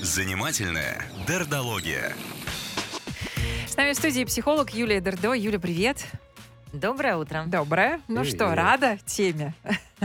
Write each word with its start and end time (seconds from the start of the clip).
Занимательная 0.00 1.04
дердология. 1.26 2.12
С 3.66 3.76
нами 3.76 3.92
в 3.92 3.96
студии 3.96 4.24
психолог 4.24 4.70
Юлия 4.70 5.00
Дердо. 5.00 5.32
Юля, 5.32 5.58
привет. 5.58 6.06
Доброе 6.72 7.16
утро. 7.16 7.44
Доброе. 7.46 8.00
Ну 8.08 8.22
Привет. 8.22 8.34
что, 8.36 8.54
рада 8.54 8.98
теме? 9.06 9.54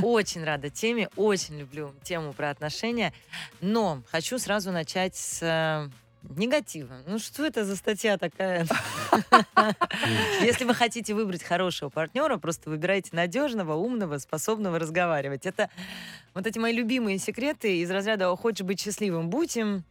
Очень 0.02 0.44
рада 0.44 0.70
теме, 0.70 1.10
очень 1.16 1.60
люблю 1.60 1.94
тему 2.04 2.34
про 2.34 2.50
отношения. 2.52 3.14
Но 3.62 4.02
хочу 4.12 4.38
сразу 4.38 4.72
начать 4.72 5.16
с 5.16 5.40
э, 5.42 5.90
негатива. 6.24 7.02
Ну 7.08 7.20
что 7.20 7.46
это 7.46 7.66
за 7.66 7.76
статья 7.76 8.18
такая? 8.18 8.68
Если 10.42 10.66
вы 10.66 10.74
хотите 10.74 11.14
выбрать 11.14 11.44
хорошего 11.44 11.90
партнера, 11.90 12.38
просто 12.38 12.70
выбирайте 12.70 13.10
надежного, 13.14 13.74
умного, 13.74 14.18
способного 14.18 14.80
разговаривать. 14.80 15.46
Это 15.46 15.70
вот 16.34 16.48
эти 16.48 16.60
мои 16.60 16.74
любимые 16.74 17.18
секреты 17.18 17.80
из 17.80 17.92
разряда 17.92 18.36
«хочешь 18.36 18.66
быть 18.66 18.80
счастливым, 18.80 19.30
будь 19.30 19.58
им». 19.58 19.84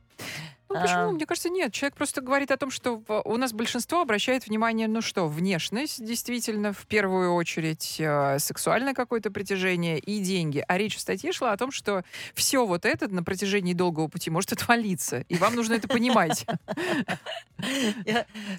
Ну 0.69 0.81
почему? 0.81 1.01
А. 1.01 1.11
Мне 1.11 1.27
кажется, 1.27 1.49
нет. 1.49 1.73
Человек 1.73 1.95
просто 1.97 2.21
говорит 2.21 2.51
о 2.51 2.57
том, 2.57 2.71
что 2.71 3.03
у 3.25 3.37
нас 3.37 3.53
большинство 3.53 4.03
обращает 4.03 4.47
внимание, 4.47 4.87
ну 4.87 5.01
что, 5.01 5.27
внешность, 5.27 6.05
действительно, 6.05 6.73
в 6.73 6.87
первую 6.87 7.35
очередь, 7.35 7.97
э, 7.99 8.39
сексуальное 8.39 8.93
какое-то 8.93 9.31
притяжение 9.31 9.99
и 9.99 10.21
деньги. 10.21 10.65
А 10.67 10.77
речь 10.77 10.97
в 10.97 11.01
статье 11.01 11.33
шла 11.33 11.53
о 11.53 11.57
том, 11.57 11.71
что 11.71 12.05
все 12.35 12.67
вот 12.67 12.85
это 12.85 13.09
на 13.09 13.23
протяжении 13.23 13.73
долгого 13.73 14.09
пути 14.09 14.31
может 14.31 14.53
отвалиться. 14.53 15.21
И 15.29 15.37
вам 15.37 15.55
нужно 15.55 15.75
это 15.75 15.89
понимать. 15.89 16.47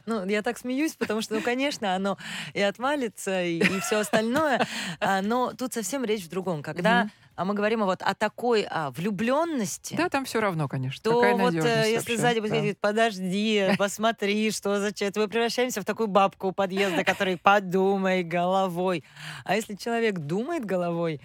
Ну, 0.06 0.26
я 0.26 0.42
так 0.42 0.58
смеюсь, 0.58 0.94
потому 0.96 1.22
что, 1.22 1.36
ну, 1.36 1.42
конечно, 1.42 1.96
оно 1.96 2.18
и 2.54 2.62
отвалится, 2.62 3.44
и, 3.44 3.62
все 3.80 4.00
остальное. 4.00 4.66
А, 5.00 5.22
но 5.22 5.54
тут 5.54 5.74
совсем 5.74 6.04
речь 6.04 6.26
в 6.26 6.30
другом. 6.30 6.62
Когда. 6.62 7.10
А, 7.40 7.46
мы 7.46 7.54
говорим 7.54 7.86
вот 7.86 8.02
о 8.02 8.14
такой 8.16 8.68
а, 8.70 8.92
влюбленности, 8.92 9.96
Да, 9.96 10.10
там 10.10 10.26
все 10.26 10.42
равно, 10.42 10.68
конечно. 10.68 11.02
то 11.02 11.22
Какая 11.22 11.38
вот 11.38 11.54
э, 11.54 11.84
если 11.86 11.96
вообще, 11.96 12.18
сзади 12.18 12.40
будет 12.40 12.50
да. 12.52 12.56
говорить, 12.58 12.78
подожди, 12.80 13.70
посмотри, 13.78 14.52
что 14.52 14.78
за 14.82 14.92
человек, 14.92 15.16
мы 15.16 15.28
превращаемся 15.30 15.80
в 15.82 15.86
такую 15.86 16.08
бабку 16.10 16.50
у 16.50 16.52
подъезда, 16.52 17.06
который 17.06 17.38
подумай 17.38 18.24
головой. 18.24 19.06
А 19.46 19.56
если 19.56 19.76
человек 19.76 20.20
думает 20.20 20.66
головой, 20.66 21.22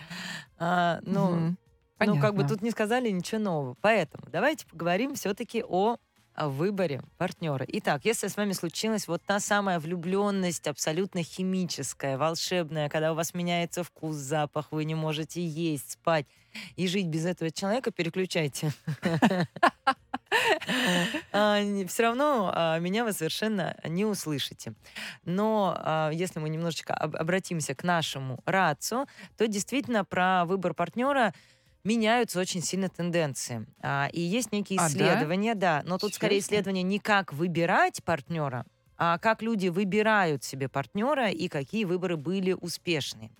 а, 0.56 1.01
ну, 1.03 1.31
Мгм. 1.31 1.59
ну, 2.06 2.21
как 2.21 2.37
бы 2.37 2.45
тут 2.45 2.62
не 2.62 2.71
сказали 2.71 3.11
ничего 3.11 3.41
нового. 3.41 3.75
Поэтому 3.81 4.23
давайте 4.31 4.67
поговорим 4.67 5.17
все-таки 5.17 5.65
о, 5.67 5.97
о 6.35 6.49
выборе 6.49 7.03
партнера. 7.17 7.65
Итак, 7.69 8.05
если 8.05 8.29
с 8.29 8.37
вами 8.37 8.53
случилась 8.53 9.09
вот 9.09 9.23
та 9.25 9.41
самая 9.41 9.79
влюбленность, 9.79 10.67
абсолютно 10.67 11.23
химическая, 11.23 12.19
волшебная, 12.19 12.89
когда 12.89 13.13
у 13.13 13.15
вас 13.15 13.35
меняется 13.35 13.85
вкус, 13.85 14.17
запах, 14.17 14.73
вы 14.73 14.85
не 14.85 14.95
можете 14.95 15.45
есть, 15.45 15.93
спать 15.93 16.27
и 16.77 16.87
жить 16.89 17.07
без 17.07 17.25
этого 17.25 17.51
человека, 17.51 17.91
переключайте. 17.91 18.73
Все 21.31 22.03
равно 22.03 22.51
а, 22.53 22.79
меня 22.79 23.05
вы 23.05 23.12
совершенно 23.12 23.77
не 23.85 24.05
услышите. 24.05 24.75
Но 25.25 25.77
а, 25.79 26.11
если 26.11 26.41
мы 26.41 26.49
немножечко 26.49 26.95
об- 26.95 27.17
обратимся 27.17 27.75
к 27.75 27.85
нашему 27.85 28.41
рацу, 28.45 29.07
то 29.37 29.47
действительно 29.47 30.05
про 30.05 30.45
выбор 30.45 30.75
партнера 30.75 31.33
меняются 31.85 32.41
очень 32.41 32.63
сильно 32.63 32.89
тенденции. 32.89 33.67
А, 33.83 34.09
И 34.13 34.21
есть 34.21 34.53
некие 34.53 34.79
А, 34.79 34.89
да? 34.89 34.89
исследования, 34.89 35.55
да, 35.55 35.83
но 35.85 35.99
тут 35.99 36.15
скорее 36.15 36.39
Серьезно? 36.39 36.41
исследования 36.41 36.83
не 36.83 36.99
как 36.99 37.33
выбирать 37.33 38.03
партнера, 38.05 38.65
а 38.97 39.19
как 39.19 39.43
люди 39.43 39.69
выбирают 39.69 40.45
себе 40.45 40.69
партнера 40.69 41.31
и 41.31 41.49
какие 41.49 41.85
выборы 41.85 42.17
были 42.17 42.53
успешны. 42.53 43.31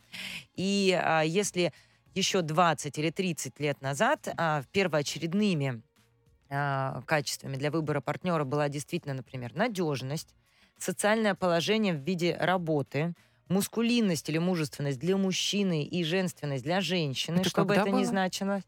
И 0.56 0.98
а, 1.00 1.22
если 1.22 1.72
еще 2.15 2.42
20 2.42 2.98
или 2.98 3.11
30 3.11 3.61
лет 3.61 3.81
назад 3.83 4.28
а, 4.37 4.62
первоочередными 4.72 5.83
а, 6.50 7.03
качествами 7.06 7.56
для 7.56 7.70
выбора 7.70 8.00
партнера 8.00 8.45
была 8.45 8.69
действительно, 8.69 9.15
например, 9.15 9.55
надежность, 9.55 10.34
социальное 10.78 11.34
положение 11.34 11.94
в 11.94 12.03
виде 12.03 12.37
работы, 12.38 13.15
мускулинность 13.49 14.28
или 14.28 14.38
мужественность 14.38 14.99
для 14.99 15.16
мужчины 15.16 15.84
и 15.84 16.05
женственность 16.05 16.65
для 16.65 16.81
женщины, 16.81 17.38
Это 17.41 17.49
чтобы 17.50 17.75
это 17.75 17.91
не 17.91 18.05
было? 18.05 18.10
значило. 18.10 18.62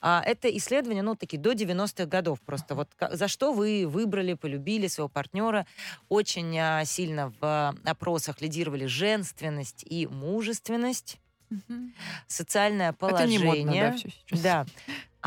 А, 0.00 0.22
это 0.24 0.48
исследования, 0.56 1.02
ну, 1.02 1.14
такие 1.16 1.38
до 1.40 1.52
90-х 1.54 2.06
годов 2.06 2.40
просто. 2.44 2.74
Вот 2.74 2.88
за 3.12 3.28
что 3.28 3.52
вы 3.52 3.86
выбрали, 3.86 4.34
полюбили 4.34 4.86
своего 4.88 5.08
партнера. 5.08 5.66
Очень 6.08 6.56
а, 6.58 6.84
сильно 6.84 7.30
в 7.30 7.36
а, 7.42 7.74
опросах 7.84 8.40
лидировали 8.40 8.86
женственность 8.86 9.84
и 9.84 10.06
мужественность, 10.06 11.18
Мгм. 11.50 11.94
социальное 12.26 12.92
Это 12.92 12.98
положение. 13.00 13.26
не 13.26 13.38
модно, 13.38 13.76
да, 13.76 13.92
всё 13.92 14.08
сейчас. 14.10 14.40
Да. 14.42 14.66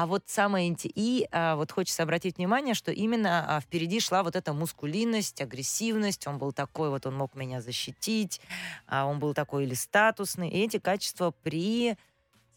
А 0.02 0.08
вот 0.08 0.24
самое 0.26 0.68
инте- 0.68 0.92
и 0.96 1.28
а, 1.32 1.56
вот 1.56 1.72
хочется 1.72 2.02
обратить 2.02 2.38
внимание, 2.38 2.74
что 2.74 2.92
именно 2.92 3.46
а, 3.58 3.62
впереди 3.62 4.00
шла 4.00 4.24
вот 4.24 4.36
эта 4.36 4.52
мускулинность, 4.52 5.40
агрессивность. 5.42 6.26
Он 6.26 6.40
был 6.40 6.54
такой, 6.54 6.90
вот 6.90 7.06
он 7.06 7.16
мог 7.16 7.36
меня 7.36 7.62
защитить, 7.62 8.42
а 8.88 9.06
он 9.06 9.20
был 9.20 9.36
такой 9.36 9.66
или 9.66 9.76
статусный. 9.76 10.50
И 10.50 10.58
эти 10.58 10.80
качества 10.80 11.36
при 11.44 11.98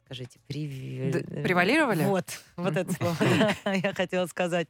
скажите, 0.07 0.39
при... 0.47 1.11
Д- 1.11 1.43
превалировали? 1.43 2.05
Вот, 2.05 2.25
вот 2.57 2.79
это 2.79 2.91
слово 2.95 3.17
да, 3.21 3.73
я 3.75 3.93
хотела 3.93 4.25
сказать. 4.25 4.67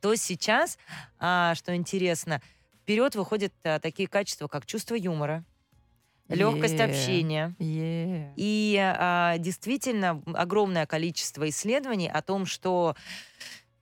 То 0.00 0.14
сейчас, 0.14 0.78
а, 1.18 1.54
что 1.54 1.76
интересно, 1.76 2.40
вперед 2.82 3.14
выходят 3.14 3.52
а, 3.62 3.78
такие 3.78 4.08
качества, 4.08 4.48
как 4.48 4.64
чувство 4.64 4.94
юмора, 4.94 5.44
легкость 6.30 6.78
Е. 6.78 6.84
общения, 6.84 7.54
Е. 7.58 8.32
и 8.36 8.78
а, 8.80 9.36
действительно 9.38 10.22
огромное 10.34 10.86
количество 10.86 11.48
исследований 11.48 12.08
о 12.08 12.22
том, 12.22 12.46
что 12.46 12.94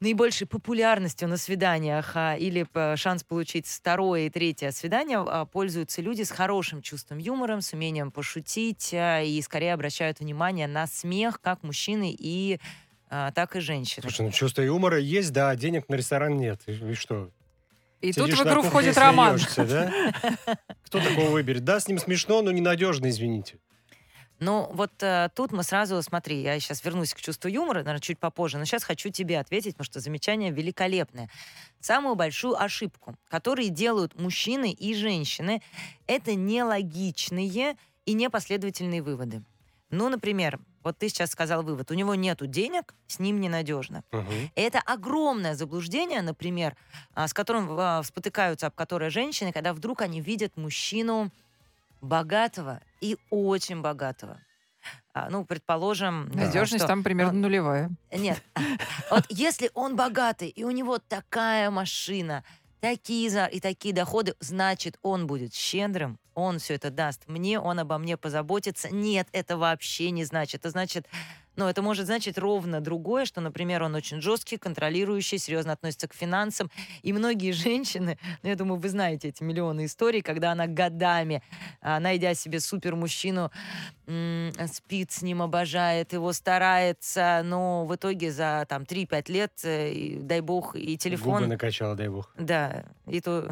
наибольшей 0.01 0.47
популярностью 0.47 1.29
на 1.29 1.37
свиданиях 1.37 2.13
а, 2.15 2.37
или 2.37 2.67
шанс 2.97 3.25
получить 3.25 3.67
второе 3.67 4.27
и 4.27 4.31
третье 4.31 4.71
свидание 4.71 5.19
а, 5.19 5.45
пользуются 5.45 6.03
люди 6.03 6.23
с 6.23 6.31
хорошим 6.31 6.83
чувством 6.83 7.19
юмора, 7.19 7.61
с 7.61 7.73
умением 7.73 8.11
пошутить 8.11 8.95
а, 8.95 9.23
и 9.23 9.41
скорее 9.43 9.75
обращают 9.75 10.21
внимание 10.21 10.67
на 10.67 10.87
смех 10.87 11.41
как 11.41 11.63
мужчины 11.63 12.15
и 12.17 12.61
а, 13.11 13.33
так 13.33 13.57
и 13.57 13.61
женщины. 13.61 14.03
Слушай, 14.03 14.27
ну 14.27 14.33
чувство 14.33 14.63
юмора 14.63 14.99
есть, 14.99 15.33
да, 15.33 15.51
а 15.51 15.57
денег 15.57 15.89
на 15.89 15.95
ресторан 15.97 16.37
нет. 16.37 16.61
И, 16.67 16.73
и 16.73 16.95
что? 16.95 17.31
И 18.01 18.13
тут 18.13 18.31
в 18.31 18.43
игру 18.43 18.63
входит 18.63 18.97
роман. 18.97 19.39
да? 19.57 19.93
Кто 20.85 21.01
такого 21.01 21.31
выберет? 21.31 21.65
Да, 21.65 21.81
с 21.81 21.89
ним 21.89 21.99
смешно, 21.99 22.43
но 22.43 22.53
ненадежно, 22.53 23.09
извините. 23.09 23.59
Ну, 24.41 24.71
вот 24.73 24.93
э, 25.03 25.31
тут 25.35 25.51
мы 25.51 25.65
сразу, 25.65 26.01
смотри, 26.01 26.43
я 26.43 26.61
сейчас 26.61 26.85
вернусь 26.85 27.13
к 27.13 27.21
чувству 27.21 27.49
юмора, 27.49 27.79
наверное, 27.79 28.01
чуть 28.01 28.21
попозже, 28.21 28.59
но 28.59 28.65
сейчас 28.65 28.85
хочу 28.85 29.09
тебе 29.11 29.41
ответить, 29.41 29.73
потому 29.75 29.87
что 29.87 29.99
замечание 29.99 30.53
великолепное. 30.53 31.29
Самую 31.81 32.15
большую 32.15 32.61
ошибку, 32.61 33.17
которую 33.29 33.71
делают 33.71 34.19
мужчины 34.19 34.71
и 34.71 34.95
женщины, 34.95 35.61
это 36.07 36.37
нелогичные 36.37 37.77
и 38.07 38.13
непоследовательные 38.13 39.03
выводы. 39.03 39.43
Ну, 39.91 40.09
например, 40.09 40.61
вот 40.89 40.97
ты 40.97 41.11
сейчас 41.11 41.31
сказал 41.31 41.63
вывод, 41.63 41.91
у 41.91 41.95
него 41.95 42.15
нету 42.15 42.47
денег, 42.47 42.95
с 43.09 43.19
ним 43.19 43.41
ненадежно. 43.43 44.05
Мгм. 44.11 44.51
Это 44.55 44.79
огромное 44.81 45.55
заблуждение, 45.55 46.23
например, 46.23 46.77
а, 47.15 47.29
с 47.29 47.35
которым 47.35 47.69
а, 47.79 48.03
спотыкаются 48.03 48.69
об 48.69 48.75
которое 48.75 49.11
женщины, 49.11 49.53
когда 49.53 49.75
вдруг 49.75 50.01
они 50.01 50.23
видят 50.23 50.57
мужчину 50.57 51.31
богатого 52.01 52.81
и 53.03 53.19
очень 53.29 53.83
богатого. 53.83 54.41
А, 55.13 55.29
Ну, 55.29 55.45
предположим... 55.45 56.31
Надежность 56.33 56.85
что- 56.85 56.87
там 56.89 57.03
примерно 57.03 57.33
ну, 57.33 57.41
нулевая. 57.41 57.91
Нет. 58.11 58.43
Вот 59.11 59.25
если 59.29 59.71
он 59.75 59.95
богатый, 59.95 60.49
и 60.49 60.65
у 60.65 60.71
него 60.71 60.99
такая 60.99 61.71
машина, 61.71 62.45
такие 62.81 63.31
за 63.31 63.47
и 63.47 63.61
такие 63.61 63.95
доходы, 63.95 64.35
значит, 64.41 64.99
он 65.03 65.27
будет 65.27 65.55
щедрым, 65.55 66.19
он 66.35 66.59
все 66.59 66.75
это 66.75 66.91
даст 66.91 67.23
мне, 67.27 67.59
он 67.59 67.81
обо 67.81 67.99
мне 67.99 68.17
позаботится. 68.17 68.89
Нет, 68.91 69.29
это 69.33 69.57
вообще 69.57 70.11
не 70.11 70.25
значит. 70.25 70.61
Это 70.61 70.71
значит, 70.71 71.07
ну, 71.59 71.67
это 71.67 71.83
может 71.83 72.07
значить 72.07 72.39
ровно 72.39 72.81
другое, 72.81 73.25
что, 73.25 73.41
например, 73.41 73.83
он 73.83 73.93
очень 73.97 74.23
жесткий, 74.23 74.59
контролирующий, 74.59 75.39
серьезно 75.39 75.73
относится 75.73 76.07
к 76.07 76.15
финансам. 76.15 76.71
И 77.03 77.13
многие 77.13 77.51
женщины, 77.67 78.17
ну, 78.45 78.49
я 78.49 78.55
думаю, 78.55 78.79
вы 78.79 78.89
знаете 78.89 79.29
эти 79.29 79.43
миллионы 79.43 79.87
историй, 79.87 80.23
когда 80.23 80.53
она 80.53 80.69
годами, 80.69 81.43
а, 81.81 81.99
найдя 81.99 82.35
себе 82.35 82.61
супер 82.61 82.95
мужчину, 82.95 83.51
спит 84.73 85.11
с 85.11 85.23
ним, 85.23 85.43
обожает 85.43 86.13
его, 86.13 86.33
старается, 86.33 87.43
но 87.45 87.85
в 87.87 87.95
итоге 87.97 88.31
за 88.31 88.65
там 88.69 88.85
3-5 88.85 89.33
лет, 89.33 89.53
э, 89.65 89.91
и, 89.93 90.19
дай 90.21 90.41
бог, 90.41 90.77
и 90.77 90.81
Губы 90.81 90.97
телефон... 90.97 91.49
накачала, 91.49 91.97
дай 91.97 92.09
бог. 92.09 92.31
Да, 92.39 92.85
и 93.07 93.21
то 93.21 93.51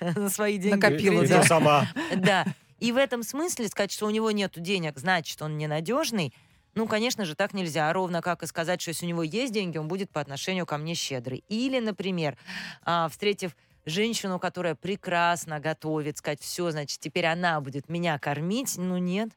на 0.00 0.30
свои 0.30 0.56
деньги. 0.56 0.76
Накопила, 0.76 1.20
И- 1.22 1.24
и 1.24 1.28
да. 1.28 1.40
то 1.42 1.48
сама. 1.48 1.88
Да. 2.16 2.44
И 2.78 2.92
в 2.92 2.96
этом 2.96 3.24
смысле 3.24 3.68
сказать, 3.68 3.90
что 3.92 4.06
у 4.06 4.10
него 4.10 4.30
нет 4.30 4.52
денег, 4.56 4.98
значит, 4.98 5.42
он 5.42 5.58
ненадежный, 5.58 6.32
ну, 6.74 6.86
конечно 6.86 7.24
же, 7.24 7.34
так 7.34 7.54
нельзя. 7.54 7.92
Ровно 7.92 8.20
как 8.20 8.42
и 8.42 8.46
сказать, 8.46 8.80
что 8.80 8.90
если 8.90 9.06
у 9.06 9.08
него 9.08 9.22
есть 9.22 9.52
деньги, 9.52 9.78
он 9.78 9.88
будет 9.88 10.10
по 10.10 10.20
отношению 10.20 10.66
ко 10.66 10.76
мне 10.76 10.94
щедрый. 10.94 11.44
Или, 11.48 11.78
например, 11.78 12.36
а, 12.82 13.08
встретив 13.08 13.56
женщину, 13.86 14.38
которая 14.38 14.74
прекрасно 14.74 15.60
готовит, 15.60 16.18
сказать, 16.18 16.40
все, 16.40 16.70
значит, 16.70 17.00
теперь 17.00 17.26
она 17.26 17.60
будет 17.60 17.88
меня 17.88 18.18
кормить. 18.18 18.76
Ну, 18.76 18.98
нет. 18.98 19.30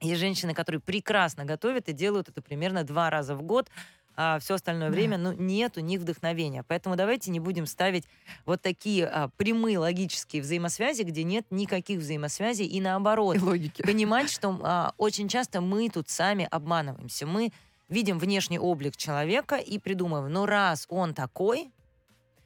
Есть 0.00 0.20
женщины, 0.20 0.52
которые 0.52 0.80
прекрасно 0.80 1.44
готовят 1.44 1.88
и 1.88 1.92
делают 1.92 2.28
это 2.28 2.42
примерно 2.42 2.82
два 2.84 3.08
раза 3.08 3.36
в 3.36 3.42
год, 3.42 3.68
а 4.16 4.38
все 4.38 4.54
остальное 4.54 4.88
Да. 4.90 4.94
время 4.94 5.16
ну, 5.18 5.32
нет 5.32 5.76
у 5.76 5.80
них 5.80 6.00
вдохновения. 6.00 6.62
Поэтому 6.62 6.96
давайте 6.96 7.30
не 7.30 7.40
будем 7.40 7.66
ставить 7.66 8.04
вот 8.44 8.60
такие 8.62 9.06
а, 9.06 9.28
прямые 9.36 9.78
логические 9.78 10.42
взаимосвязи, 10.42 11.02
где 11.02 11.24
нет 11.24 11.46
никаких 11.50 12.00
взаимосвязей, 12.00 12.66
и 12.66 12.80
наоборот 12.80 13.36
И 13.36 13.38
логики. 13.42 13.82
понимать, 13.82 14.30
что 14.30 14.58
а, 14.62 14.92
очень 14.98 15.28
часто 15.28 15.60
мы 15.60 15.88
тут 15.88 16.08
сами 16.08 16.46
обманываемся. 16.50 17.26
Мы 17.26 17.52
видим 17.88 18.18
внешний 18.18 18.58
облик 18.58 18.96
человека 18.96 19.56
и 19.56 19.78
придумываем, 19.78 20.32
ну 20.32 20.46
раз 20.46 20.86
он 20.88 21.14
такой, 21.14 21.70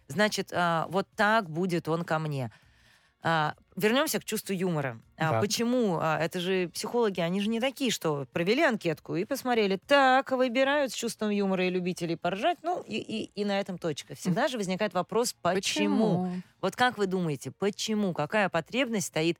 значит, 0.09 0.51
а, 0.53 0.87
вот 0.91 1.07
так 1.17 1.49
будет 1.51 1.89
он 1.89 2.05
ко 2.05 2.19
мне. 2.19 2.51
А, 3.23 3.55
вернемся 3.77 4.19
к 4.19 4.25
чувству 4.25 4.55
юмора. 4.55 4.99
А, 5.17 5.33
Да. 5.33 5.41
почему? 5.41 5.99
А, 6.01 6.19
это 6.19 6.41
же 6.41 6.69
психологи, 6.69 7.21
они 7.21 7.41
же 7.41 7.49
не 7.49 7.61
такие, 7.61 7.91
что 7.91 8.27
провели 8.33 8.63
анкетку 8.63 9.17
и 9.17 9.25
посмотрели, 9.25 9.79
так, 9.87 10.33
выбирают 10.33 10.93
с 10.93 10.95
чувством 10.95 11.31
юмора 11.31 11.67
и 11.67 11.71
любителей 11.71 12.17
поржать, 12.17 12.59
ну 12.63 12.83
и, 12.83 12.97
и, 12.97 13.25
и 13.41 13.45
на 13.45 13.61
этом 13.61 13.79
точка. 13.79 14.15
Всегда 14.15 14.49
же 14.49 14.57
возникает 14.57 14.95
вопрос, 14.95 15.35
почему? 15.43 16.43
Вот 16.61 16.75
как 16.75 16.97
вы 16.99 17.07
думаете, 17.07 17.53
почему? 17.53 18.13
Какая 18.15 18.49
потребность 18.49 19.09
стоит 19.09 19.39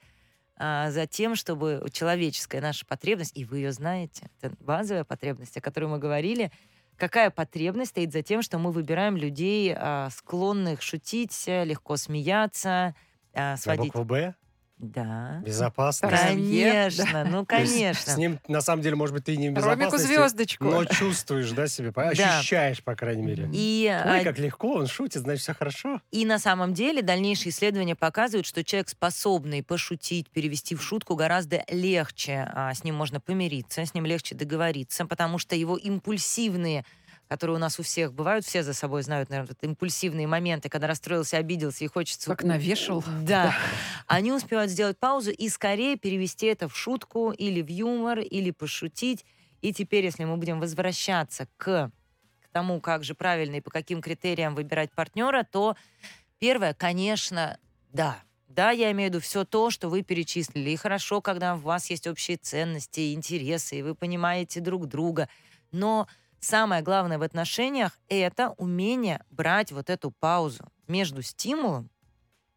а, 0.59 0.91
за 0.91 1.07
тем, 1.07 1.35
чтобы 1.35 1.87
человеческая 1.93 2.61
наша 2.61 2.85
потребность, 2.87 3.37
и 3.37 3.45
вы 3.45 3.59
ее 3.59 3.73
знаете, 3.73 4.29
это 4.41 4.55
базовая 4.61 5.05
потребность, 5.05 5.57
о 5.57 5.61
которой 5.61 5.87
мы 5.87 5.99
говорили, 5.99 6.51
какая 6.97 7.31
потребность 7.31 7.91
стоит 7.93 8.13
за 8.13 8.23
тем, 8.23 8.43
что 8.43 8.59
мы 8.59 8.71
выбираем 8.71 9.17
людей, 9.17 9.75
а, 9.77 10.09
склонных 10.11 10.83
шутить, 10.83 11.45
легко 11.47 11.97
смеяться, 11.97 12.95
а, 13.37 13.53
На 13.53 13.57
сводить... 13.57 13.87
букву 13.87 14.05
«Б»? 14.05 14.35
Да. 14.79 15.41
Безопасно. 15.43 16.11
Конечно, 16.11 17.25
ну 17.25 17.47
конечно. 17.47 18.13
С 18.13 18.17
ним, 18.19 18.39
на 18.47 18.61
самом 18.61 18.83
деле, 18.83 18.95
может 18.95 19.15
быть, 19.15 19.25
ты 19.25 19.37
не 19.37 19.49
безопасности, 19.49 20.07
звездочку. 20.07 20.65
но 20.65 20.85
чувствуешь, 20.85 21.51
да, 21.53 21.67
себе, 21.67 21.91
ощущаешь, 21.91 22.83
по 22.83 22.95
крайней 22.95 23.23
мере. 23.23 23.49
И, 23.55 23.87
Ой, 23.91 24.21
а, 24.21 24.25
как 24.25 24.39
легко, 24.39 24.75
он 24.75 24.87
шутит, 24.87 25.23
значит, 25.23 25.43
все 25.43 25.55
хорошо. 25.55 26.03
И 26.11 26.27
на 26.27 26.39
самом 26.39 26.75
деле 26.75 27.01
дальнейшие 27.01 27.51
исследования 27.51 27.95
показывают, 27.95 28.47
что 28.47 28.63
человек, 28.65 28.91
способный 28.91 29.63
пошутить, 29.63 30.29
перевести 30.29 30.75
в 30.75 30.83
шутку, 30.83 31.15
гораздо 31.15 31.65
легче 31.71 32.47
а, 32.53 32.75
с 32.75 32.85
ним 32.85 32.97
можно 32.97 33.19
помириться, 33.19 33.87
с 33.87 33.95
ним 33.95 34.05
легче 34.05 34.35
договориться, 34.35 35.07
потому 35.07 35.39
что 35.39 35.57
его 35.57 35.79
импульсивные 35.79 36.85
которые 37.29 37.57
у 37.57 37.61
нас 37.61 37.79
у 37.79 37.83
всех 37.83 38.13
бывают, 38.13 38.45
все 38.45 38.63
за 38.63 38.73
собой 38.73 39.03
знают, 39.03 39.31
наверное, 39.31 39.49
вот 39.49 39.65
импульсивные 39.65 40.27
моменты, 40.27 40.69
когда 40.69 40.87
расстроился, 40.87 41.39
обиделся 41.39 41.85
и 41.85 41.89
хочется... 41.89 42.31
Как 42.31 42.45
навешал. 42.45 43.03
Да. 43.23 43.55
Они 44.07 44.33
успевают 44.33 44.71
сделать 44.71 44.99
паузу 44.99 45.31
и 45.31 45.49
скорее 45.49 45.97
перевести 45.97 46.47
это 46.47 46.69
в 46.69 46.77
шутку 46.77 47.33
или 47.33 47.61
в 47.61 47.69
юмор, 47.69 48.21
или 48.21 48.51
пошутить. 48.53 49.25
И 49.63 49.73
теперь, 49.73 50.05
если 50.05 50.25
мы 50.25 50.37
будем 50.37 50.61
возвращаться 50.61 51.49
к, 51.57 51.91
к 52.41 52.49
тому, 52.53 52.81
как 52.81 53.03
же 53.03 53.15
правильно 53.15 53.57
и 53.57 53.61
по 53.61 53.71
каким 53.71 54.01
критериям 54.01 54.55
выбирать 54.55 54.93
партнера, 54.93 55.43
то 55.43 55.77
первое, 56.39 56.75
конечно, 56.75 57.59
да. 57.93 58.19
Да, 58.49 58.71
я 58.71 58.91
имею 58.93 59.11
в 59.11 59.15
виду 59.15 59.23
все 59.23 59.45
то, 59.45 59.71
что 59.71 59.89
вы 59.89 60.03
перечислили. 60.03 60.71
И 60.71 60.77
хорошо, 60.77 61.21
когда 61.21 61.57
у 61.57 61.59
вас 61.59 61.91
есть 61.91 62.07
общие 62.07 62.37
ценности, 62.37 63.13
интересы, 63.13 63.81
и 63.81 63.83
вы 63.83 63.95
понимаете 63.95 64.61
друг 64.61 64.87
друга. 64.87 65.29
Но 65.73 66.07
самое 66.47 66.83
главное 66.83 67.19
в 67.19 67.23
отношениях— 67.23 67.99
это 68.09 68.51
умение 68.51 69.23
брать 69.31 69.73
вот 69.73 69.91
эту 69.91 70.13
паузу 70.13 70.65
между 70.87 71.23
стимулом 71.23 71.91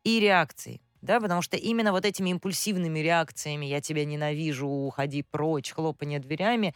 и 0.03 0.19
реакцией. 0.19 0.81
Да, 1.01 1.19
потому 1.19 1.41
что 1.41 1.55
именно 1.55 1.91
вот 1.91 2.05
этими 2.05 2.29
импульсивными 2.29 2.99
реакциями 2.99 3.65
«я 3.65 3.79
тебя 3.79 4.05
ненавижу», 4.05 4.67
«уходи 4.67 5.23
прочь», 5.23 5.71
«хлопанье 5.71 6.19
дверями» 6.19 6.75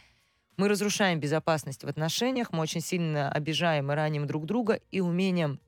мы 0.56 0.68
разрушаем 0.68 1.20
безопасность 1.20 1.84
в 1.84 1.88
отношениях, 1.88 2.52
мы 2.52 2.60
очень 2.60 2.80
сильно 2.80 3.30
обижаем 3.30 3.90
и 3.90 3.94
раним 3.94 4.26
друг 4.26 4.46
друга, 4.46 4.80
и 4.92 5.00
умением 5.00 5.60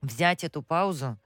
взять 0.00 0.44
эту 0.44 0.62
паузу, 0.62 1.18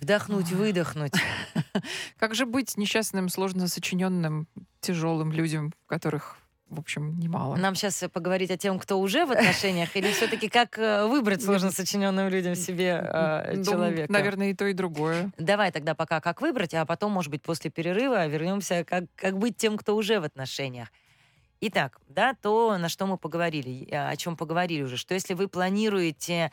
вдохнуть, 0.00 0.50
выдохнуть. 0.50 1.12
Как 2.18 2.34
же 2.34 2.44
быть 2.44 2.76
несчастным, 2.76 3.28
сложно 3.28 3.68
сочиненным, 3.68 4.48
тяжелым 4.80 5.32
людям, 5.32 5.72
которых, 5.86 6.39
в 6.70 6.78
общем, 6.78 7.18
немало? 7.18 7.56
Нам 7.56 7.74
сейчас 7.74 8.02
поговорить 8.12 8.50
о 8.50 8.56
тем, 8.56 8.78
кто 8.78 8.98
уже 9.00 9.26
в 9.26 9.32
отношениях, 9.32 9.96
или 9.96 10.12
все-таки 10.12 10.48
как 10.48 10.78
э, 10.78 11.06
выбрать 11.06 11.42
сложно 11.42 11.72
сочиненным 11.72 12.28
людям 12.28 12.54
себе 12.54 13.00
э, 13.02 13.56
Ну, 13.56 13.64
человека? 13.64 14.12
Наверное, 14.12 14.50
и 14.50 14.54
то, 14.54 14.66
и 14.66 14.72
другое. 14.72 15.32
Давай 15.36 15.72
тогда 15.72 15.94
пока 15.94 16.20
как 16.20 16.40
выбрать, 16.40 16.72
а 16.74 16.86
потом, 16.86 17.12
может 17.12 17.30
быть, 17.30 17.42
после 17.42 17.70
перерыва 17.70 18.26
вернемся, 18.26 18.84
как, 18.84 19.04
как 19.16 19.36
быть 19.36 19.56
тем, 19.56 19.76
кто 19.76 19.96
уже 19.96 20.20
в 20.20 20.24
отношениях. 20.24 20.88
Итак, 21.60 22.00
да, 22.08 22.34
то, 22.40 22.78
на 22.78 22.88
что 22.88 23.06
мы 23.06 23.18
поговорили, 23.18 23.86
о 23.92 24.16
чем 24.16 24.36
поговорили 24.36 24.82
уже, 24.82 24.96
что 24.96 25.12
если 25.12 25.34
вы 25.34 25.48
планируете 25.48 26.52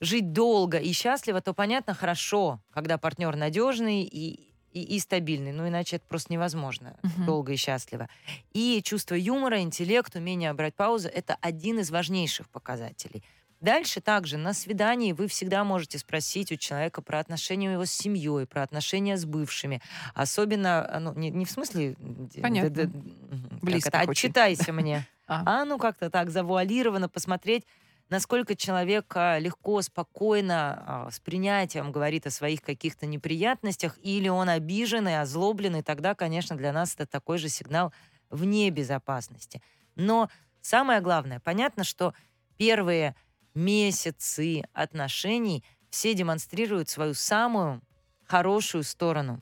жить 0.00 0.32
долго 0.32 0.78
и 0.78 0.92
счастливо, 0.92 1.40
то 1.40 1.54
понятно, 1.54 1.94
хорошо, 1.94 2.60
когда 2.70 2.98
партнер 2.98 3.34
надежный 3.34 4.02
и, 4.02 4.51
и, 4.72 4.82
и 4.82 4.98
стабильный. 4.98 5.52
Ну, 5.52 5.68
иначе 5.68 5.96
это 5.96 6.04
просто 6.08 6.32
невозможно 6.32 6.96
Мгм. 7.02 7.26
долго 7.26 7.52
и 7.52 7.56
счастливо. 7.56 8.08
И 8.52 8.80
чувство 8.84 9.14
юмора, 9.14 9.60
интеллект, 9.60 10.14
умение 10.16 10.52
брать 10.52 10.74
паузу— 10.74 11.08
это 11.14 11.36
один 11.40 11.78
из 11.80 11.90
важнейших 11.90 12.48
показателей. 12.48 13.22
Дальше 13.60 14.00
также 14.00 14.38
на 14.38 14.54
свидании 14.54 15.12
вы 15.12 15.28
всегда 15.28 15.62
можете 15.62 15.96
спросить 15.98 16.50
у 16.50 16.56
человека 16.56 17.00
про 17.00 17.20
отношения 17.20 17.70
его 17.72 17.84
с 17.84 17.92
семьей, 17.92 18.44
про 18.44 18.64
отношения 18.64 19.16
с 19.16 19.24
бывшими. 19.24 19.80
Особенно, 20.14 20.84
а, 20.84 20.98
ну, 20.98 21.14
не, 21.14 21.30
не 21.30 21.44
в 21.44 21.50
смысле... 21.50 21.94
Понятно. 22.42 22.70
д- 22.70 22.86
д- 22.86 22.98
мгм, 22.98 23.48
как 23.50 23.60
Близко 23.60 23.88
это. 23.98 24.10
Отчитайся 24.10 24.72
мне. 24.72 25.06
А. 25.28 25.60
А 25.62 25.64
ну 25.64 25.78
как-то 25.78 26.10
так 26.10 26.30
завуалированно 26.30 27.08
посмотреть, 27.08 27.64
насколько 28.12 28.54
человек 28.54 29.16
легко, 29.16 29.80
спокойно, 29.80 30.84
а, 30.86 31.10
с 31.10 31.18
принятием 31.18 31.90
говорит 31.90 32.26
о 32.26 32.30
своих 32.30 32.60
каких-то 32.60 33.06
неприятностях, 33.06 33.98
или 34.02 34.28
он 34.28 34.50
обиженный, 34.50 35.18
озлобленный, 35.18 35.82
тогда, 35.82 36.14
конечно, 36.14 36.54
для 36.54 36.72
нас 36.72 36.94
это 36.94 37.06
такой 37.06 37.38
же 37.38 37.48
сигнал 37.48 37.92
вне 38.28 38.68
безопасности. 38.68 39.62
Но 39.94 40.28
самое 40.60 41.00
главное, 41.00 41.40
понятно, 41.40 41.84
что 41.84 42.12
первые 42.58 43.16
месяцы 43.54 44.62
отношений 44.74 45.64
все 45.88 46.12
демонстрируют 46.12 46.90
свою 46.90 47.14
самую 47.14 47.80
хорошую 48.24 48.84
сторону. 48.84 49.40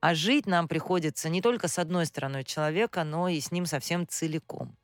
А 0.00 0.14
жить 0.14 0.46
нам 0.46 0.68
приходится 0.68 1.30
не 1.30 1.40
только 1.40 1.68
с 1.68 1.78
одной 1.78 2.04
стороной 2.04 2.44
человека, 2.44 3.02
но 3.02 3.28
и 3.28 3.40
с 3.40 3.50
ним 3.50 3.64
совсем 3.64 4.06
целиком. 4.06 4.76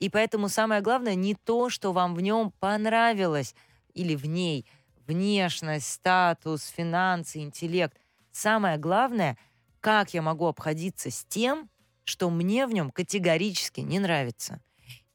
И 0.00 0.08
поэтому 0.08 0.48
самое 0.48 0.80
главное 0.80 1.14
не 1.14 1.34
то, 1.34 1.70
что 1.70 1.92
вам 1.92 2.14
в 2.14 2.20
нем 2.20 2.52
понравилось 2.58 3.54
или 3.94 4.16
в 4.16 4.26
ней, 4.26 4.66
внешность, 5.06 5.92
статус, 5.92 6.66
финансы, 6.66 7.38
интеллект. 7.38 7.96
Самое 8.32 8.78
главное, 8.78 9.36
как 9.80 10.14
я 10.14 10.22
могу 10.22 10.46
обходиться 10.46 11.10
с 11.10 11.24
тем, 11.24 11.68
что 12.04 12.30
мне 12.30 12.66
в 12.66 12.72
нем 12.72 12.90
категорически 12.90 13.80
не 13.80 13.98
нравится. 13.98 14.60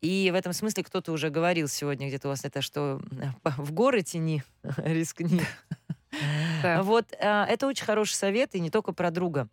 И 0.01 0.29
в 0.31 0.35
этом 0.35 0.53
смысле 0.53 0.83
кто-то 0.83 1.11
уже 1.11 1.31
говорил 1.31 1.67
сегодня 1.67 2.07
где-то 2.07 2.27
у 2.27 2.31
вас 2.31 2.45
это, 2.45 2.61
что 2.61 3.01
э, 3.11 3.25
в 3.57 3.71
горы 3.71 4.03
тяни, 4.03 4.43
рискни. 4.77 5.41
Вот 6.61 7.11
а, 7.19 7.45
это 7.45 7.67
очень 7.67 7.85
хороший 7.85 8.13
совет, 8.13 8.55
и 8.55 8.59
не 8.59 8.69
только 8.69 8.93
про 8.93 9.11
друга. 9.11 9.49